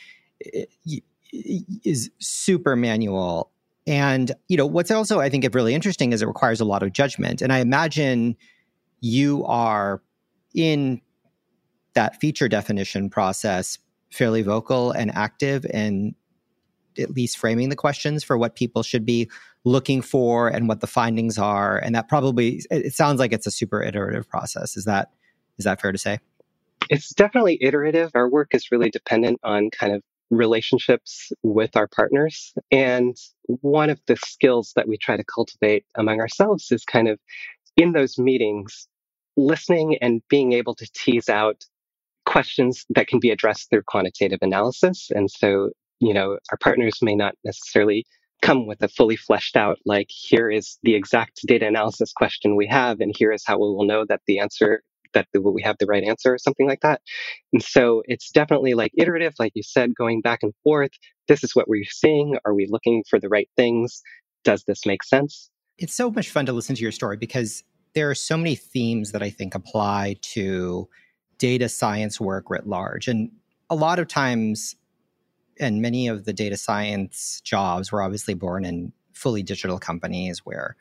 is 1.32 2.10
super 2.18 2.76
manual. 2.76 3.50
And 3.86 4.32
you 4.48 4.56
know 4.56 4.66
what's 4.66 4.90
also 4.90 5.20
I 5.20 5.28
think 5.28 5.48
really 5.54 5.74
interesting 5.74 6.12
is 6.12 6.22
it 6.22 6.26
requires 6.26 6.60
a 6.60 6.64
lot 6.64 6.82
of 6.82 6.92
judgment. 6.92 7.42
And 7.42 7.52
I 7.52 7.58
imagine 7.58 8.36
you 9.00 9.44
are 9.46 10.02
in 10.54 11.00
that 11.94 12.20
feature 12.20 12.48
definition 12.48 13.10
process 13.10 13.78
fairly 14.10 14.42
vocal 14.42 14.90
and 14.90 15.14
active 15.14 15.66
and 15.72 16.14
at 16.98 17.10
least 17.10 17.38
framing 17.38 17.68
the 17.68 17.76
questions 17.76 18.24
for 18.24 18.36
what 18.36 18.56
people 18.56 18.82
should 18.82 19.04
be 19.04 19.30
looking 19.64 20.02
for 20.02 20.48
and 20.48 20.68
what 20.68 20.80
the 20.80 20.86
findings 20.86 21.38
are 21.38 21.78
and 21.78 21.94
that 21.94 22.08
probably 22.08 22.62
it 22.70 22.94
sounds 22.94 23.18
like 23.18 23.32
it's 23.32 23.46
a 23.46 23.50
super 23.50 23.82
iterative 23.82 24.28
process 24.28 24.76
is 24.76 24.84
that 24.84 25.10
is 25.58 25.64
that 25.64 25.80
fair 25.80 25.92
to 25.92 25.98
say 25.98 26.18
it's 26.90 27.10
definitely 27.10 27.58
iterative 27.60 28.10
our 28.14 28.28
work 28.28 28.54
is 28.54 28.70
really 28.72 28.90
dependent 28.90 29.38
on 29.42 29.70
kind 29.70 29.94
of 29.94 30.02
relationships 30.30 31.32
with 31.42 31.76
our 31.76 31.86
partners. 31.86 32.52
And 32.70 33.16
one 33.46 33.90
of 33.90 34.00
the 34.06 34.16
skills 34.16 34.72
that 34.76 34.88
we 34.88 34.96
try 34.96 35.16
to 35.16 35.24
cultivate 35.24 35.84
among 35.96 36.20
ourselves 36.20 36.70
is 36.70 36.84
kind 36.84 37.08
of 37.08 37.18
in 37.76 37.92
those 37.92 38.18
meetings, 38.18 38.88
listening 39.36 39.96
and 40.00 40.22
being 40.28 40.52
able 40.52 40.74
to 40.74 40.88
tease 40.94 41.28
out 41.28 41.64
questions 42.26 42.84
that 42.90 43.06
can 43.06 43.20
be 43.20 43.30
addressed 43.30 43.70
through 43.70 43.82
quantitative 43.86 44.40
analysis. 44.42 45.08
And 45.14 45.30
so, 45.30 45.70
you 46.00 46.12
know, 46.12 46.38
our 46.50 46.58
partners 46.58 46.98
may 47.00 47.14
not 47.14 47.34
necessarily 47.44 48.04
come 48.42 48.66
with 48.66 48.82
a 48.82 48.88
fully 48.88 49.16
fleshed 49.16 49.56
out, 49.56 49.78
like, 49.84 50.08
here 50.10 50.48
is 50.48 50.78
the 50.82 50.94
exact 50.94 51.40
data 51.46 51.66
analysis 51.66 52.12
question 52.12 52.54
we 52.54 52.68
have, 52.68 53.00
and 53.00 53.12
here 53.16 53.32
is 53.32 53.42
how 53.44 53.56
we 53.56 53.62
will 53.62 53.84
know 53.84 54.04
that 54.08 54.20
the 54.26 54.38
answer 54.38 54.82
that 55.14 55.26
we 55.34 55.62
have 55.62 55.76
the 55.78 55.86
right 55.86 56.04
answer 56.04 56.34
or 56.34 56.38
something 56.38 56.68
like 56.68 56.80
that. 56.80 57.00
And 57.52 57.62
so 57.62 58.02
it's 58.06 58.30
definitely 58.30 58.74
like 58.74 58.92
iterative, 58.96 59.34
like 59.38 59.52
you 59.54 59.62
said, 59.62 59.94
going 59.94 60.20
back 60.20 60.40
and 60.42 60.52
forth. 60.64 60.90
This 61.26 61.44
is 61.44 61.54
what 61.54 61.68
we're 61.68 61.84
seeing. 61.84 62.38
Are 62.44 62.54
we 62.54 62.66
looking 62.68 63.04
for 63.08 63.18
the 63.18 63.28
right 63.28 63.48
things? 63.56 64.02
Does 64.44 64.64
this 64.64 64.86
make 64.86 65.02
sense? 65.02 65.50
It's 65.78 65.94
so 65.94 66.10
much 66.10 66.30
fun 66.30 66.46
to 66.46 66.52
listen 66.52 66.74
to 66.76 66.82
your 66.82 66.92
story 66.92 67.16
because 67.16 67.62
there 67.94 68.10
are 68.10 68.14
so 68.14 68.36
many 68.36 68.54
themes 68.54 69.12
that 69.12 69.22
I 69.22 69.30
think 69.30 69.54
apply 69.54 70.16
to 70.22 70.88
data 71.38 71.68
science 71.68 72.20
work 72.20 72.50
writ 72.50 72.66
large. 72.66 73.08
And 73.08 73.30
a 73.70 73.74
lot 73.74 73.98
of 73.98 74.08
times, 74.08 74.76
and 75.60 75.80
many 75.82 76.08
of 76.08 76.24
the 76.24 76.32
data 76.32 76.56
science 76.56 77.40
jobs 77.42 77.92
were 77.92 78.02
obviously 78.02 78.34
born 78.34 78.64
in 78.64 78.92
fully 79.12 79.42
digital 79.42 79.78
companies 79.78 80.40
where 80.44 80.76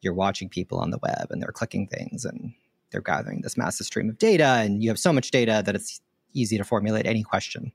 you're 0.00 0.14
watching 0.14 0.48
people 0.48 0.78
on 0.78 0.90
the 0.90 0.98
web 1.02 1.28
and 1.30 1.40
they're 1.40 1.52
clicking 1.52 1.86
things 1.86 2.24
and 2.24 2.52
they're 2.92 3.00
gathering 3.00 3.40
this 3.40 3.56
massive 3.56 3.86
stream 3.86 4.08
of 4.08 4.18
data, 4.18 4.44
and 4.44 4.82
you 4.82 4.90
have 4.90 4.98
so 4.98 5.12
much 5.12 5.30
data 5.30 5.62
that 5.64 5.74
it's 5.74 6.00
easy 6.34 6.56
to 6.58 6.64
formulate 6.64 7.06
any 7.06 7.22
question. 7.22 7.72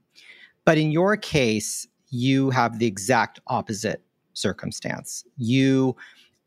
But 0.63 0.77
in 0.77 0.91
your 0.91 1.17
case, 1.17 1.88
you 2.10 2.49
have 2.51 2.80
the 2.80 2.88
exact 2.88 3.39
opposite 3.47 4.01
circumstance. 4.34 5.25
You 5.38 5.95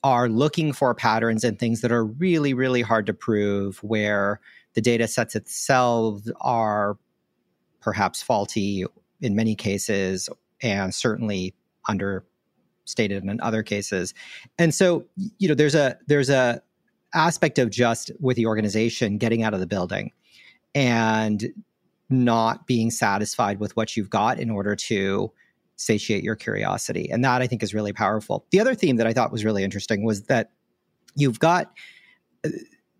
are 0.03 0.29
looking 0.29 0.73
for 0.73 0.95
patterns 0.95 1.45
and 1.45 1.59
things 1.59 1.83
that 1.83 1.93
are 1.93 2.05
really, 2.05 2.55
really 2.55 2.83
hard 2.83 3.07
to 3.07 3.15
prove, 3.15 3.79
where 3.83 4.41
the 4.75 4.81
data 4.81 5.07
sets 5.07 5.35
itself 5.35 6.23
are 6.41 6.97
perhaps 7.81 8.23
faulty 8.23 8.85
in 9.21 9.35
many 9.35 9.55
cases, 9.55 10.29
and 10.63 10.95
certainly 10.95 11.55
understated 11.89 13.25
in 13.25 13.41
other 13.41 13.63
cases. 13.63 14.15
And 14.59 14.75
so, 14.75 15.05
you 15.39 15.49
know, 15.49 15.55
there's 15.55 15.75
a 15.75 15.99
there's 16.07 16.31
a 16.31 16.63
aspect 17.15 17.59
of 17.59 17.71
just 17.71 18.11
with 18.21 18.37
the 18.37 18.47
organization 18.47 19.19
getting 19.19 19.43
out 19.43 19.55
of 19.55 19.61
the 19.61 19.67
building 19.67 20.13
and 20.75 21.53
not 22.09 22.67
being 22.67 22.91
satisfied 22.91 23.61
with 23.61 23.77
what 23.77 23.97
you've 23.97 24.11
got 24.11 24.39
in 24.39 24.51
order 24.51 24.75
to 24.75 25.33
satiate 25.77 26.23
your 26.23 26.37
curiosity. 26.37 27.09
And 27.11 27.25
that 27.25 27.41
I 27.41 27.47
think 27.47 27.63
is 27.63 27.73
really 27.73 27.93
powerful. 27.93 28.47
The 28.51 28.61
other 28.61 28.75
theme 28.75 28.97
that 28.97 29.07
I 29.07 29.13
thought 29.13 29.33
was 29.33 29.45
really 29.45 29.65
interesting 29.65 30.05
was 30.05 30.25
that 30.25 30.51
you've 31.17 31.39
got, 31.39 31.73
uh, 32.45 32.51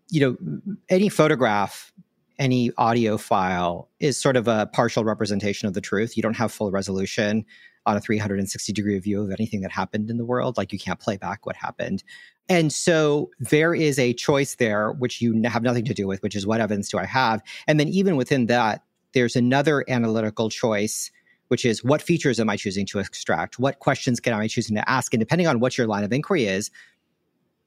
you 0.09 0.19
know, 0.19 0.61
any 0.89 1.09
photograph, 1.09 1.93
any 2.39 2.71
audio 2.77 3.17
file 3.17 3.89
is 3.99 4.17
sort 4.17 4.35
of 4.35 4.47
a 4.47 4.67
partial 4.73 5.03
representation 5.03 5.67
of 5.67 5.73
the 5.73 5.81
truth. 5.81 6.17
You 6.17 6.23
don't 6.23 6.35
have 6.35 6.51
full 6.51 6.71
resolution 6.71 7.45
on 7.85 7.97
a 7.97 8.01
360 8.01 8.73
degree 8.73 8.97
view 8.99 9.21
of 9.21 9.31
anything 9.31 9.61
that 9.61 9.71
happened 9.71 10.09
in 10.09 10.17
the 10.17 10.25
world. 10.25 10.57
Like 10.57 10.71
you 10.71 10.79
can't 10.79 10.99
play 10.99 11.17
back 11.17 11.45
what 11.45 11.55
happened. 11.55 12.03
And 12.51 12.73
so 12.73 13.31
there 13.39 13.73
is 13.73 13.97
a 13.97 14.11
choice 14.11 14.55
there, 14.55 14.91
which 14.91 15.21
you 15.21 15.41
have 15.45 15.63
nothing 15.63 15.85
to 15.85 15.93
do 15.93 16.05
with, 16.05 16.21
which 16.21 16.35
is 16.35 16.45
what 16.45 16.59
evidence 16.59 16.89
do 16.89 16.97
I 16.97 17.05
have? 17.05 17.41
And 17.65 17.79
then 17.79 17.87
even 17.87 18.17
within 18.17 18.47
that, 18.47 18.83
there's 19.13 19.37
another 19.37 19.85
analytical 19.87 20.49
choice, 20.49 21.11
which 21.47 21.63
is 21.63 21.81
what 21.81 22.01
features 22.01 22.41
am 22.41 22.49
I 22.49 22.57
choosing 22.57 22.85
to 22.87 22.99
extract? 22.99 23.57
What 23.57 23.79
questions 23.79 24.19
can 24.19 24.33
I 24.33 24.49
choosing 24.49 24.75
to 24.75 24.89
ask? 24.89 25.13
And 25.13 25.21
depending 25.21 25.47
on 25.47 25.61
what 25.61 25.77
your 25.77 25.87
line 25.87 26.03
of 26.03 26.11
inquiry 26.11 26.43
is, 26.43 26.71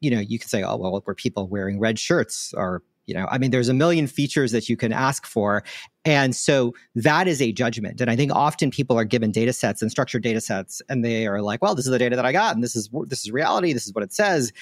you 0.01 0.11
know, 0.11 0.21
you 0.21 0.39
can 0.39 0.51
say, 0.51 0.63
oh, 0.63 0.77
well, 0.77 1.03
were 1.07 1.15
people 1.15 1.49
wearing 1.49 1.81
red 1.81 1.99
shirts 1.99 2.53
or 2.55 2.83
you 3.07 3.15
know 3.15 3.27
i 3.31 3.39
mean 3.39 3.51
there's 3.51 3.69
a 3.69 3.75
million 3.75 4.07
features 4.07 4.53
that 4.53 4.69
you 4.69 4.77
can 4.77 4.93
ask 4.93 5.27
for. 5.27 5.63
And 6.07 6.37
so 6.37 6.75
that 6.97 7.27
is 7.27 7.41
a 7.41 7.53
judgment. 7.53 8.01
And 8.01 8.11
i 8.11 8.17
think 8.17 8.33
often 8.33 8.71
people 8.71 8.99
are 8.99 9.05
given 9.05 9.31
data 9.31 9.53
sets 9.53 9.83
and 9.83 9.91
structured 9.91 10.23
data 10.23 10.41
sets 10.41 10.83
and 10.89 11.05
they 11.05 11.27
are 11.27 11.43
like 11.43 11.63
well 11.63 11.75
this 11.75 11.87
is 11.87 11.91
the 11.91 11.99
data 11.99 12.17
that 12.17 12.27
i 12.27 12.33
got 12.33 12.55
and 12.55 12.63
this 12.63 12.77
is 12.77 12.91
this 13.07 13.21
is 13.25 13.31
reality 13.31 13.73
this 13.73 13.87
is 13.87 13.95
what 13.95 14.05
it 14.05 14.13
says. 14.13 14.53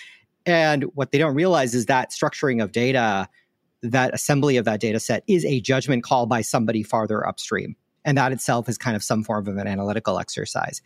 And 0.44 0.84
what 0.94 1.12
they 1.12 1.18
don't 1.18 1.34
realize 1.34 1.72
is 1.74 1.86
that 1.86 2.10
structuring 2.10 2.62
of 2.62 2.72
data 2.72 3.28
that 3.82 4.14
assembly 4.14 4.56
of 4.56 4.64
that 4.64 4.80
data 4.80 5.00
set 5.00 5.24
is 5.26 5.44
a 5.44 5.60
judgment 5.60 6.04
call 6.04 6.26
by 6.26 6.40
somebody 6.40 6.84
farther 6.84 7.26
upstream. 7.26 7.74
And 8.04 8.16
that 8.16 8.30
itself 8.32 8.68
is 8.68 8.78
kind 8.78 8.94
of 8.96 9.02
some 9.02 9.24
form 9.24 9.48
of 9.48 9.56
an 9.56 9.66
analytical 9.66 10.18
exercise. 10.18 10.82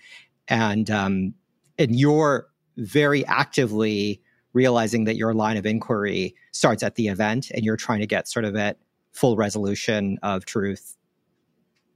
And 0.48 0.90
um 0.90 1.34
and 1.78 1.98
you're 1.98 2.48
very 2.76 3.24
actively 3.26 4.20
realizing 4.56 5.04
that 5.04 5.16
your 5.16 5.34
line 5.34 5.58
of 5.58 5.66
inquiry 5.66 6.34
starts 6.50 6.82
at 6.82 6.94
the 6.94 7.08
event 7.08 7.50
and 7.50 7.62
you're 7.62 7.76
trying 7.76 8.00
to 8.00 8.06
get 8.06 8.26
sort 8.26 8.46
of 8.46 8.56
at 8.56 8.78
full 9.12 9.36
resolution 9.36 10.18
of 10.22 10.46
truth 10.46 10.96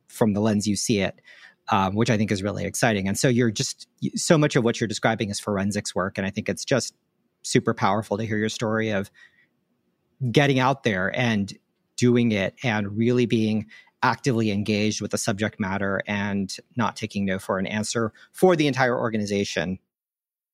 from 0.09 0.35
the 0.35 0.41
lens 0.41 0.69
you 0.69 0.77
see 0.77 1.01
it, 1.01 1.23
um, 1.71 1.95
which 1.95 2.11
I 2.11 2.19
think 2.19 2.31
is 2.31 2.43
really 2.43 2.67
exciting. 2.67 3.09
And 3.09 3.19
so 3.19 3.29
you're 3.29 3.51
just 3.51 3.89
so 4.15 4.37
much 4.37 4.57
of 4.57 4.63
what 4.63 4.79
you're 4.79 4.89
describing 4.89 5.31
is 5.31 5.41
forensics 5.41 5.95
work. 5.95 6.19
And 6.19 6.27
I 6.27 6.31
think 6.31 6.51
it's 6.51 6.67
just 6.67 6.95
super 7.41 7.73
powerful 7.73 8.19
to 8.19 8.27
hear 8.27 8.37
your 8.37 8.51
story 8.51 8.91
of 8.91 9.11
getting 10.31 10.59
out 10.59 10.83
there 10.83 11.11
and 11.19 11.57
doing 11.97 12.31
it 12.31 12.55
and 12.63 12.95
really 12.95 13.25
being 13.25 13.69
actively 14.03 14.51
engaged 14.51 15.01
with 15.01 15.13
the 15.13 15.19
subject 15.19 15.59
matter 15.59 16.03
and 16.07 16.57
not 16.77 16.95
taking 16.95 17.25
no 17.25 17.39
for 17.39 17.59
an 17.59 17.67
answer 17.67 18.13
for 18.33 18.55
the 18.55 18.67
entire 18.67 18.99
organization 18.99 19.79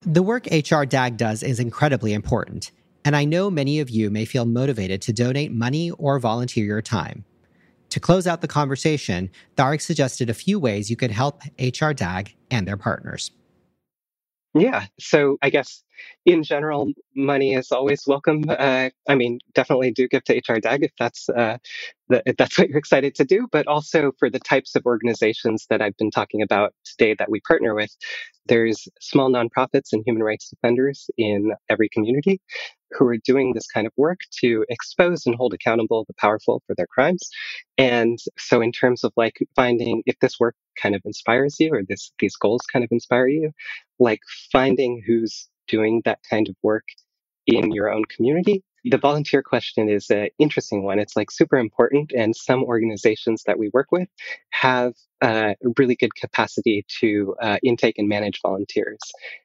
the 0.03 0.23
work 0.23 0.45
HRDAG 0.45 1.17
does 1.17 1.43
is 1.43 1.59
incredibly 1.59 2.13
important, 2.13 2.71
and 3.05 3.17
I 3.17 3.25
know 3.25 3.51
many 3.51 3.81
of 3.81 3.91
you 3.91 4.11
may 4.11 4.25
feel 4.25 4.45
motivated 4.45 5.03
to 5.03 5.13
donate 5.13 5.53
money 5.53 5.91
or 5.93 6.19
volunteer 6.19 6.65
your 6.65 6.83
time. 6.83 7.25
To 7.91 8.01
close 8.01 8.27
out 8.27 8.41
the 8.41 8.49
conversation, 8.49 9.31
Tarak 9.57 9.81
suggested 9.81 10.29
a 10.29 10.35
few 10.35 10.59
ways 10.59 10.91
you 10.91 10.97
could 10.97 11.11
help 11.13 11.43
HRDAG 11.59 12.35
and 12.51 12.67
their 12.67 12.77
partners. 12.77 13.31
Yeah. 14.55 14.87
So 14.99 15.39
I 15.43 15.51
guess 15.51 15.83
in 16.25 16.43
general, 16.43 16.93
money 17.15 17.55
is 17.55 17.71
always 17.73 18.05
welcome. 18.07 18.45
Uh, 18.49 18.91
I 19.09 19.15
mean, 19.15 19.39
definitely 19.55 19.93
do 19.93 20.09
give 20.09 20.25
to 20.25 20.41
HRDAG 20.41 20.83
if 20.83 20.93
that's 20.99 21.29
uh, 21.29 21.59
the, 22.09 22.23
if 22.27 22.37
that's 22.37 22.59
what 22.59 22.69
you're 22.69 22.79
excited 22.79 23.15
to 23.17 23.25
do. 23.25 23.47
But 23.51 23.67
also 23.67 24.13
for 24.19 24.31
the 24.31 24.41
types 24.41 24.75
of 24.75 24.85
organizations 24.87 25.67
that 25.71 25.81
I've 25.81 25.97
been 25.97 26.11
talking 26.11 26.43
about 26.43 26.75
today 26.85 27.15
that 27.19 27.31
we 27.31 27.41
partner 27.41 27.75
with, 27.75 27.95
there's 28.47 28.89
small 29.01 29.31
nonprofits 29.31 29.93
and 29.93 30.03
human 30.07 30.23
rights 30.23 30.49
defenders 30.51 31.09
in 31.17 31.53
every 31.69 31.89
community 31.89 32.41
who 32.93 33.07
are 33.07 33.19
doing 33.19 33.53
this 33.53 33.67
kind 33.67 33.87
of 33.87 33.93
work 33.97 34.21
to 34.41 34.65
expose 34.69 35.27
and 35.27 35.35
hold 35.35 35.53
accountable 35.53 36.05
the 36.07 36.15
powerful 36.19 36.63
for 36.67 36.75
their 36.77 36.87
crimes. 36.87 37.29
And 37.79 38.19
so, 38.39 38.61
in 38.61 38.73
terms 38.73 39.05
of 39.05 39.13
like 39.17 39.39
finding 39.55 40.03
if 40.07 40.19
this 40.21 40.39
work 40.39 40.55
kind 40.81 40.95
of 40.95 41.03
inspires 41.05 41.57
you 41.59 41.73
or 41.73 41.83
this 41.89 42.13
these 42.19 42.37
goals 42.37 42.63
kind 42.73 42.85
of 42.85 42.91
inspire 42.93 43.29
you, 43.29 43.53
like 43.99 44.21
finding 44.53 45.03
who's 45.07 45.49
doing 45.69 46.03
that 46.05 46.19
kind 46.29 46.49
of 46.49 46.57
work 46.63 46.85
in 47.47 47.71
your 47.73 47.93
own 47.93 48.05
community 48.05 48.63
the 48.89 48.99
volunteer 48.99 49.43
question 49.43 49.89
is 49.89 50.11
an 50.11 50.29
interesting 50.39 50.85
one. 50.85 51.01
It's 51.01 51.17
like 51.17 51.31
super 51.33 51.59
important, 51.59 52.13
and 52.13 52.37
some 52.37 52.63
organizations 52.63 53.43
that 53.47 53.59
we 53.59 53.69
work 53.73 53.89
with 53.91 54.09
have 54.51 54.95
a 55.23 55.57
really 55.77 55.97
good 55.97 56.15
capacity 56.15 56.85
to 57.01 57.35
uh, 57.43 57.57
intake 57.65 57.99
and 57.99 58.09
manage 58.09 58.41
volunteers. 58.43 58.99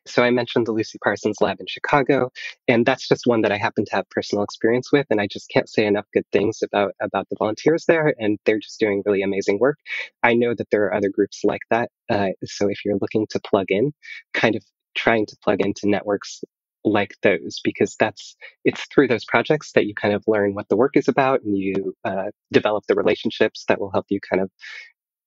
So 0.05 0.21
I 0.21 0.29
mentioned 0.29 0.67
the 0.67 0.73
Lucy 0.73 0.99
Parsons 1.03 1.37
Lab 1.41 1.59
in 1.59 1.65
Chicago, 1.67 2.31
and 2.67 2.85
that's 2.85 3.07
just 3.07 3.25
one 3.25 3.41
that 3.41 3.51
I 3.51 3.57
happen 3.57 3.85
to 3.85 3.95
have 3.95 4.09
personal 4.09 4.43
experience 4.43 4.91
with, 4.91 5.07
and 5.09 5.19
I 5.19 5.27
just 5.27 5.49
can't 5.49 5.69
say 5.69 5.85
enough 5.85 6.05
good 6.13 6.25
things 6.31 6.59
about 6.61 6.93
about 7.01 7.27
the 7.29 7.35
volunteers 7.39 7.85
there, 7.87 8.13
and 8.19 8.37
they're 8.45 8.59
just 8.59 8.79
doing 8.79 9.01
really 9.05 9.23
amazing 9.23 9.57
work. 9.59 9.79
I 10.21 10.35
know 10.35 10.53
that 10.53 10.69
there 10.69 10.83
are 10.85 10.93
other 10.93 11.09
groups 11.09 11.41
like 11.43 11.61
that. 11.71 11.89
Uh, 12.09 12.29
so 12.45 12.69
if 12.69 12.85
you're 12.85 12.99
looking 13.01 13.25
to 13.31 13.39
plug 13.39 13.67
in, 13.69 13.91
kind 14.33 14.55
of 14.55 14.63
trying 14.95 15.25
to 15.27 15.37
plug 15.43 15.61
into 15.61 15.89
networks 15.89 16.43
like 16.83 17.15
those 17.21 17.59
because 17.63 17.95
that's 17.99 18.35
it's 18.65 18.85
through 18.93 19.07
those 19.07 19.25
projects 19.25 19.71
that 19.73 19.85
you 19.85 19.93
kind 19.93 20.13
of 20.13 20.23
learn 20.27 20.55
what 20.55 20.67
the 20.69 20.75
work 20.75 20.97
is 20.97 21.07
about 21.07 21.41
and 21.43 21.57
you 21.57 21.93
uh, 22.03 22.25
develop 22.51 22.85
the 22.87 22.95
relationships 22.95 23.65
that 23.67 23.79
will 23.79 23.91
help 23.91 24.05
you 24.09 24.19
kind 24.19 24.41
of 24.41 24.49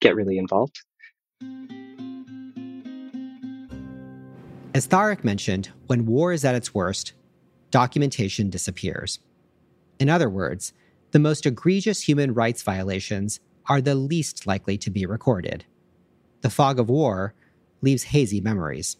get 0.01 0.17
really 0.17 0.37
involved. 0.37 0.81
As 4.75 4.89
Tarak 4.89 5.23
mentioned, 5.23 5.71
when 5.87 6.05
war 6.05 6.33
is 6.33 6.45
at 6.45 6.57
its 6.57 6.75
worst, 6.75 7.13
documentation 7.71 8.51
disappears. 8.51 9.21
In 10.01 10.11
other 10.11 10.29
words, 10.29 10.73
the 11.13 11.21
most 11.21 11.47
egregious 11.47 12.03
human 12.03 12.35
rights 12.35 12.63
violations 12.63 13.39
are 13.69 13.81
the 13.81 13.95
least 13.95 14.49
likely 14.49 14.77
to 14.79 14.91
be 14.91 15.07
recorded. 15.07 15.65
The 16.41 16.51
fog 16.51 16.81
of 16.81 16.91
war 16.91 17.35
leaves 17.83 18.03
hazy 18.03 18.41
memories. 18.41 18.97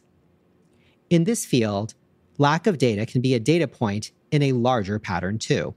In 1.11 1.25
this 1.25 1.45
field, 1.45 1.95
lack 2.39 2.67
of 2.67 2.79
data 2.79 3.07
can 3.07 3.21
be 3.21 3.35
a 3.35 3.41
data 3.41 3.69
point 3.69 4.13
in 4.31 4.43
a 4.43 4.53
larger 4.53 4.99
pattern 4.99 5.39
too. 5.39 5.75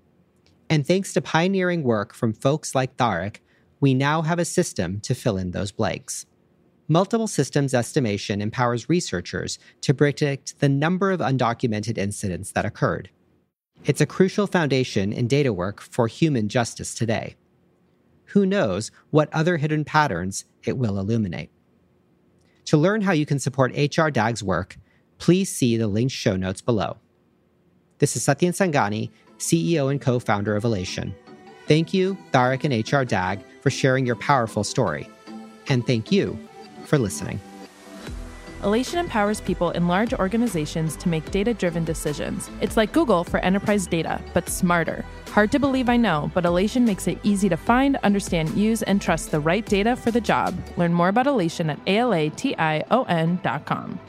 And 0.70 0.86
thanks 0.86 1.14
to 1.14 1.22
pioneering 1.22 1.84
work 1.84 2.14
from 2.14 2.34
folks 2.34 2.76
like 2.76 2.98
Tarak, 2.98 3.38
we 3.80 3.94
now 3.94 4.22
have 4.22 4.40
a 4.40 4.46
system 4.46 5.00
to 5.02 5.14
fill 5.14 5.38
in 5.38 5.52
those 5.52 5.72
blanks. 5.72 6.26
Multiple 6.88 7.28
systems 7.28 7.74
estimation 7.74 8.42
empowers 8.42 8.90
researchers 8.90 9.60
to 9.82 9.94
predict 9.94 10.60
the 10.60 10.70
number 10.70 11.12
of 11.12 11.20
undocumented 11.20 11.98
incidents 11.98 12.52
that 12.54 12.66
occurred. 12.66 13.10
It's 13.86 14.02
a 14.02 14.06
crucial 14.06 14.48
foundation 14.48 15.14
in 15.14 15.28
data 15.28 15.54
work 15.54 15.82
for 15.82 16.08
human 16.08 16.50
justice 16.50 16.96
today. 16.96 17.36
Who 18.32 18.46
knows 18.46 18.92
what 19.10 19.34
other 19.34 19.58
hidden 19.58 19.86
patterns 19.86 20.46
it 20.64 20.78
will 20.78 20.98
illuminate? 20.98 21.52
To 22.66 22.78
learn 22.78 23.02
how 23.02 23.14
you 23.14 23.26
can 23.26 23.40
support 23.40 23.74
HRDAG's 23.74 24.44
work, 24.44 24.78
please 25.18 25.54
see 25.54 25.78
the 25.78 25.88
linked 25.88 26.14
show 26.14 26.36
notes 26.36 26.62
below. 26.62 26.98
This 28.00 28.16
is 28.16 28.26
Satyen 28.26 28.54
Sangani, 28.54 29.10
CEO 29.40 29.90
and 29.90 30.02
co 30.02 30.20
founder 30.20 30.56
of 30.56 30.64
Alation. 30.64 31.14
Thank 31.68 31.94
you, 31.94 32.18
Tarak 32.32 32.64
and 32.64 32.74
HRDAG, 32.74 33.42
for 33.62 33.70
sharing 33.70 34.06
your 34.06 34.16
powerful 34.16 34.64
story. 34.64 35.10
And 35.68 35.86
thank 35.86 36.12
you 36.12 36.38
for 36.86 36.98
listening. 36.98 37.40
Alation 38.62 38.96
empowers 38.96 39.40
people 39.40 39.70
in 39.72 39.88
large 39.88 40.16
organizations 40.16 40.96
to 40.98 41.10
make 41.10 41.30
data 41.30 41.54
driven 41.54 41.84
decisions. 41.84 42.50
It's 42.60 42.76
like 42.76 42.92
Google 42.92 43.24
for 43.24 43.40
enterprise 43.42 43.86
data, 43.86 44.20
but 44.34 44.50
smarter. 44.50 45.06
Hard 45.30 45.52
to 45.52 45.60
believe, 45.60 45.90
I 45.90 45.98
know, 45.98 46.32
but 46.34 46.44
Alation 46.44 46.84
makes 46.84 47.08
it 47.08 47.20
easy 47.22 47.50
to 47.50 47.58
find, 47.58 47.98
understand, 47.98 48.50
use, 48.58 48.82
and 48.82 49.00
trust 49.00 49.30
the 49.30 49.40
right 49.40 49.64
data 49.64 49.96
for 49.96 50.10
the 50.10 50.22
job. 50.22 50.58
Learn 50.76 50.92
more 50.92 51.10
about 51.10 51.28
Alation 51.28 51.70
at 51.70 51.86
alation.com. 51.86 54.00